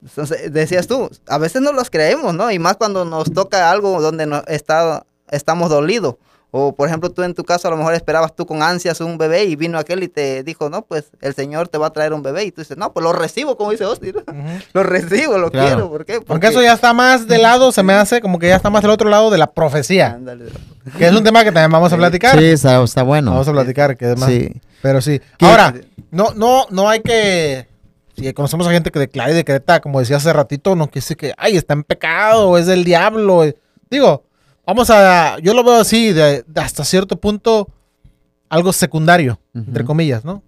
[0.02, 2.50] Entonces, decías tú, a veces no los creemos, ¿no?
[2.50, 6.16] Y más cuando nos toca algo donde no, está, estamos dolidos.
[6.52, 9.18] O, por ejemplo, tú en tu caso a lo mejor esperabas tú con ansias un
[9.18, 12.12] bebé y vino aquel y te dijo, no, pues el Señor te va a traer
[12.12, 12.44] un bebé.
[12.44, 14.14] Y tú dices, no, pues lo recibo, como dice Austin.
[14.26, 14.34] ¿no?
[14.72, 15.66] Lo recibo, lo Claro.
[15.68, 15.90] quiero.
[15.90, 16.20] ¿Por qué?
[16.20, 18.82] Porque eso ya está más de lado, se me hace como que ya está más
[18.82, 20.12] del otro lado de la profecía.
[20.14, 20.46] Ándale.
[20.98, 22.36] Que es un tema que también vamos a platicar.
[22.38, 23.30] sí, está, está bueno.
[23.30, 24.28] Vamos a platicar, que además.
[24.28, 24.50] Sí.
[24.82, 25.20] Pero sí.
[25.38, 25.46] ¿Qué?
[25.46, 25.74] Ahora,
[26.10, 27.68] no, no, no hay que
[28.16, 31.16] si conocemos a gente que declara y decreta, como decía hace ratito, no quiere decir
[31.16, 33.44] que, ay, está en pecado, es del diablo.
[33.90, 34.24] Digo,
[34.70, 37.68] vamos a, yo lo veo así, de, de hasta cierto punto,
[38.48, 40.42] algo secundario, entre comillas, ¿no?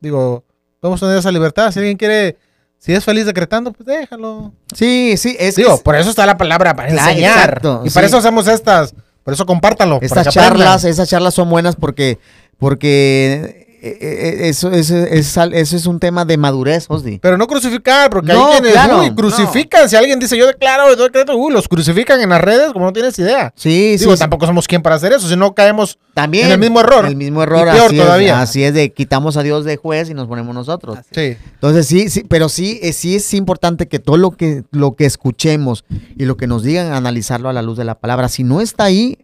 [0.00, 0.44] Digo,
[0.80, 1.70] podemos tener esa libertad.
[1.72, 2.36] Si alguien quiere,
[2.78, 4.52] si es feliz decretando, pues déjalo.
[4.74, 7.36] Sí, sí, es Digo, es- por eso está la palabra, para Claro, enseñar.
[7.38, 8.10] exacto, y para sí.
[8.10, 8.94] eso hacemos estas.
[9.24, 9.96] Por eso compártanlo.
[9.96, 12.18] para estas charlas, esas charlas son buenas porque,
[12.58, 17.18] porque eh, eh, eso, eso, es, al- eso es un tema de madurez, Osdi.
[17.18, 19.88] Pero no crucificar, porque No, hay quienes claro, uy, crucifican.
[19.88, 22.92] Si alguien dice yo declaro, yo decreto, uy, los crucifican en las redes como no
[22.92, 23.52] tienes idea.
[23.56, 25.98] Sí, Digo, sí, tampoco somos quien para hacer eso, si no caemos.
[26.14, 26.46] también.
[26.46, 27.06] en el mismo error.
[27.06, 28.34] El mismo error, Y peor así todavía.
[28.42, 30.98] Es, así es de quitamos a Dios de juez y nos ponemos nosotros.
[31.14, 31.36] Sí.
[31.54, 35.04] Entonces sí, sí, pero sí, eh, sí es importante que todo lo que, lo que
[35.06, 35.84] escuchemos
[36.16, 38.28] y lo que nos digan, analizarlo a la luz de la palabra.
[38.28, 39.18] Si no está ahí,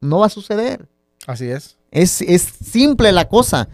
[0.00, 0.86] no va a suceder.
[1.26, 1.76] Así es.
[1.90, 3.68] Es, es simple la cosa.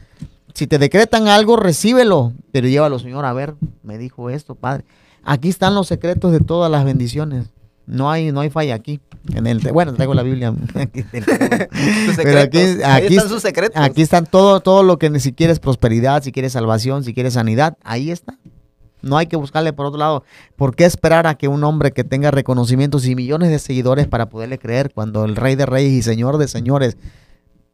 [0.55, 4.85] Si te decretan algo, recíbelo, pero llévalo, Señor, a ver, me dijo esto, Padre.
[5.23, 7.49] Aquí están los secretos de todas las bendiciones.
[7.87, 9.01] No hay, no hay falla aquí.
[9.35, 10.55] En el, bueno, traigo la Biblia.
[10.75, 12.59] Aquí, Pero aquí-.
[12.85, 13.81] Ahí están es- sus secretos.
[13.83, 17.77] aquí están todo, todo lo que si quieres prosperidad, si quieres salvación, si quieres sanidad,
[17.83, 18.39] ahí está.
[19.03, 20.25] No hay que buscarle por otro lado.
[20.57, 24.29] ¿Por qué esperar a que un hombre que tenga reconocimientos y millones de seguidores para
[24.29, 26.97] poderle creer cuando el Rey de Reyes y Señor de Señores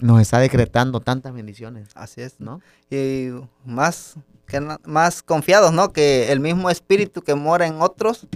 [0.02, 1.88] nos está decretando tantas bendiciones?
[1.94, 2.34] Así es.
[2.38, 2.60] ¿No?
[2.90, 3.28] Y
[3.64, 4.14] más,
[4.46, 5.92] que más confiados, ¿no?
[5.92, 8.26] Que el mismo espíritu que mora en otros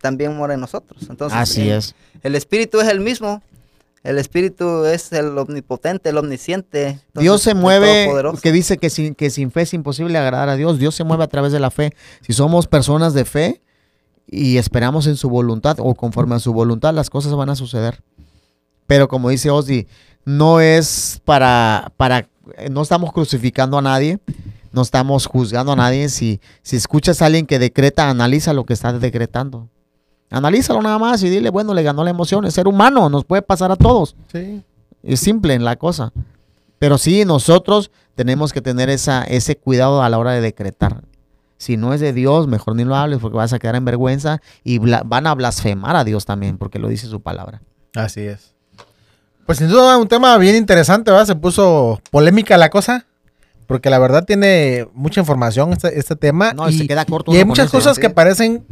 [0.00, 1.02] también mora en nosotros.
[1.08, 1.94] Entonces, Así el- es.
[2.22, 3.42] El espíritu es el mismo.
[4.02, 6.88] El espíritu es el omnipotente, el omnisciente.
[6.88, 8.10] entonces, Dios se mueve,
[8.42, 10.78] que dice que sin, que sin fe es imposible agradar a Dios.
[10.78, 11.94] Dios se mueve a través de la fe.
[12.20, 13.62] Si somos personas de fe
[14.26, 18.02] y esperamos en su voluntad o conforme a su voluntad, las cosas van a suceder.
[18.86, 19.86] Pero como dice Ozzy,
[20.24, 24.18] no es para, para, eh, no estamos crucificando a nadie,
[24.72, 26.08] no estamos juzgando a nadie.
[26.08, 29.68] Si, si escuchas a alguien que decreta, analiza lo que está decretando.
[30.30, 32.44] Analízalo nada más y dile, bueno, le ganó la emoción.
[32.44, 34.16] Es ser humano, nos puede pasar a todos.
[34.32, 34.64] Sí.
[35.02, 36.12] Es simple en la cosa.
[36.78, 41.04] Pero sí, nosotros tenemos que tener esa, ese cuidado a la hora de decretar.
[41.56, 44.40] Si no es de Dios, mejor ni lo hables porque vas a quedar en vergüenza
[44.64, 47.62] y van a blasfemar a Dios también porque lo dice su palabra.
[47.94, 48.53] Así es.
[49.46, 51.26] Pues sin duda un tema bien interesante, ¿verdad?
[51.26, 53.06] Se puso polémica la cosa.
[53.66, 56.52] Porque la verdad tiene mucha información este, este tema.
[56.52, 58.64] No, y se queda corto y hay muchas cosas que parecen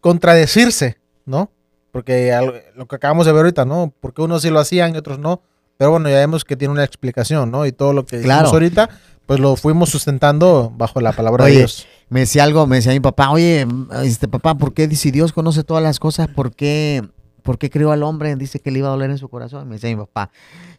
[0.00, 1.50] contradecirse, ¿no?
[1.92, 3.92] Porque al- lo que acabamos de ver ahorita, ¿no?
[4.00, 5.40] Porque unos sí lo hacían y otros no.
[5.78, 7.66] Pero bueno, ya vemos que tiene una explicación, ¿no?
[7.66, 8.48] Y todo lo que Claro.
[8.48, 8.88] ahorita,
[9.26, 11.86] pues lo fuimos sustentando bajo la palabra de Dios.
[12.08, 13.66] Me decía algo, me decía mi papá, oye,
[14.04, 17.02] este papá, ¿por qué si Dios conoce todas las cosas, por qué,
[17.46, 18.34] por qué creó al hombre?
[18.36, 19.66] Dice que le iba a doler en su corazón.
[19.68, 20.30] Me decía mi papá,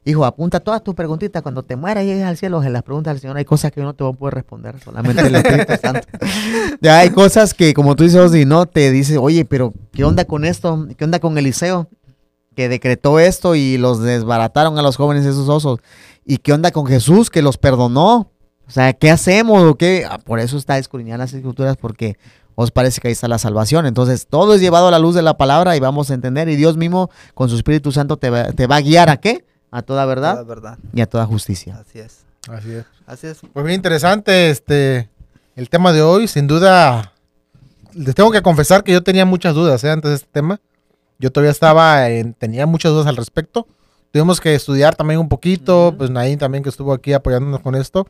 [0.03, 1.41] hijo, apunta todas tus preguntitas.
[1.41, 3.37] Cuando te mueras y llegues al cielo, se las preguntas al Señor.
[3.37, 6.07] Hay cosas que yo no te voy a poder responder, solamente el Espíritu Santo.
[6.81, 10.25] Ya hay cosas que, como tú dices, y no te dice, oye, pero ¿qué onda
[10.25, 10.87] con esto?
[10.97, 11.87] ¿Qué onda con Eliseo?
[12.53, 15.79] Que decretó esto y los desbarataron a los jóvenes esos osos.
[16.25, 18.29] ¿Y qué onda con Jesús que los perdonó?
[18.67, 20.05] O sea, ¿qué hacemos o qué?
[20.07, 22.17] Ah, por eso está escudriñando las escrituras porque
[22.59, 23.85] os parece que ahí está la salvación.
[23.85, 26.49] Entonces, todo es llevado a la luz de la palabra y vamos a entender.
[26.49, 29.45] Y Dios mismo, con su Espíritu Santo, te va, te va a guiar a qué?
[29.69, 30.77] A toda verdad verdad.
[30.93, 31.77] y a toda justicia.
[31.87, 32.25] Así es.
[32.49, 32.85] Así es.
[33.05, 33.39] Así es.
[33.53, 35.07] Pues bien interesante este
[35.55, 36.27] el tema de hoy.
[36.27, 37.13] Sin duda,
[37.93, 39.91] les tengo que confesar que yo tenía muchas dudas ¿eh?
[39.91, 40.59] antes de este tema.
[41.19, 43.67] Yo todavía estaba, en- tenía muchas dudas al respecto.
[44.11, 48.07] Tuvimos que estudiar también un poquito, pues Naín también que estuvo aquí apoyándonos con esto.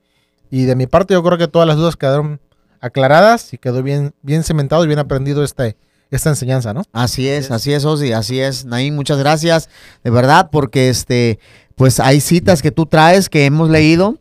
[0.50, 2.39] Y de mi parte yo creo que todas las dudas quedaron
[2.82, 5.78] aclaradas y quedó bien, bien cementado y bien aprendido este,
[6.12, 6.84] esta enseñanza, ¿no?
[6.94, 8.66] Así es, así es, Osi, así es.
[8.66, 9.70] Naín, muchas gracias,
[10.04, 11.40] de verdad, porque este,
[11.76, 14.18] pues hay citas que tú traes que hemos leído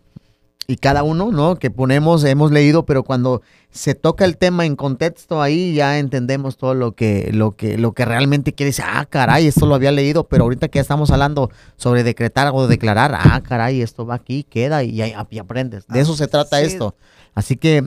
[0.69, 1.57] y cada uno, ¿no?
[1.57, 6.57] Que ponemos, hemos leído, pero cuando se toca el tema en contexto ahí ya entendemos
[6.57, 8.85] todo lo que, lo que, lo que realmente quiere decir.
[8.89, 12.67] Ah, caray, esto lo había leído, pero ahorita que ya estamos hablando sobre decretar o
[12.67, 15.87] declarar, ah, caray, esto va aquí, queda y, aprendes.
[15.87, 16.65] De eso se trata sí.
[16.65, 16.97] esto.
[17.35, 17.85] Así que,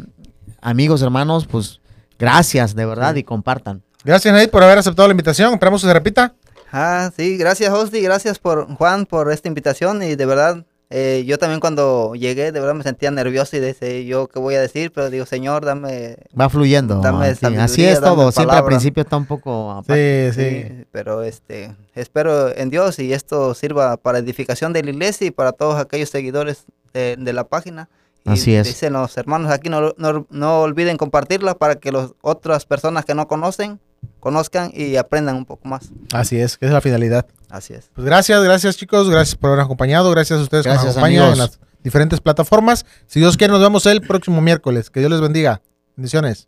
[0.62, 1.80] amigos, hermanos, pues
[2.18, 3.84] gracias, de verdad, y compartan.
[4.04, 5.54] Gracias Naid por haber aceptado la invitación.
[5.54, 6.34] Esperamos que se repita.
[6.72, 11.38] Ah, sí, gracias Hosty, gracias por Juan por esta invitación y de verdad eh, yo
[11.38, 14.92] también cuando llegué de verdad me sentía nervioso y decía yo qué voy a decir,
[14.94, 17.02] pero digo Señor dame Va fluyendo.
[17.02, 18.18] Dame así, así es todo.
[18.18, 20.32] dame Siempre al principio está un poco aparte.
[20.32, 20.64] Sí, sí.
[20.68, 25.32] sí, pero este espero en Dios y esto sirva para edificación de la iglesia y
[25.32, 27.90] para todos aquellos seguidores de, de la página.
[28.30, 28.68] Y Así es.
[28.68, 33.16] Dicen los hermanos aquí no, no, no olviden compartirla para que las otras personas que
[33.16, 33.80] no conocen
[34.20, 35.90] conozcan y aprendan un poco más.
[36.14, 37.26] Así es, que es la finalidad.
[37.50, 37.90] Así es.
[37.94, 41.32] Pues gracias, gracias chicos, gracias por haber acompañado, gracias a ustedes Gracias, que nos acompañan
[41.34, 42.86] en las diferentes plataformas.
[43.08, 44.90] Si Dios quiere, nos vemos el próximo miércoles.
[44.90, 45.62] Que Dios les bendiga.
[45.96, 46.48] Bendiciones.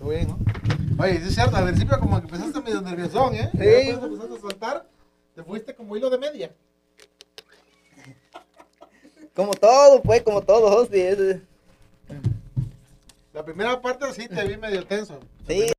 [0.00, 0.38] Muy bien, ¿no?
[1.02, 3.50] Oye, es cierto, al principio como que empezaste medio nerviosón, ¿eh?
[3.52, 3.58] Sí.
[3.58, 4.88] Y después empezaste a saltar,
[5.34, 6.52] te fuiste como hilo de media.
[9.34, 11.00] Como todo, pues, como todo, Hosty.
[11.00, 11.36] es-
[13.32, 15.18] La primera parte sí te vi medio tenso.
[15.48, 15.72] Sí.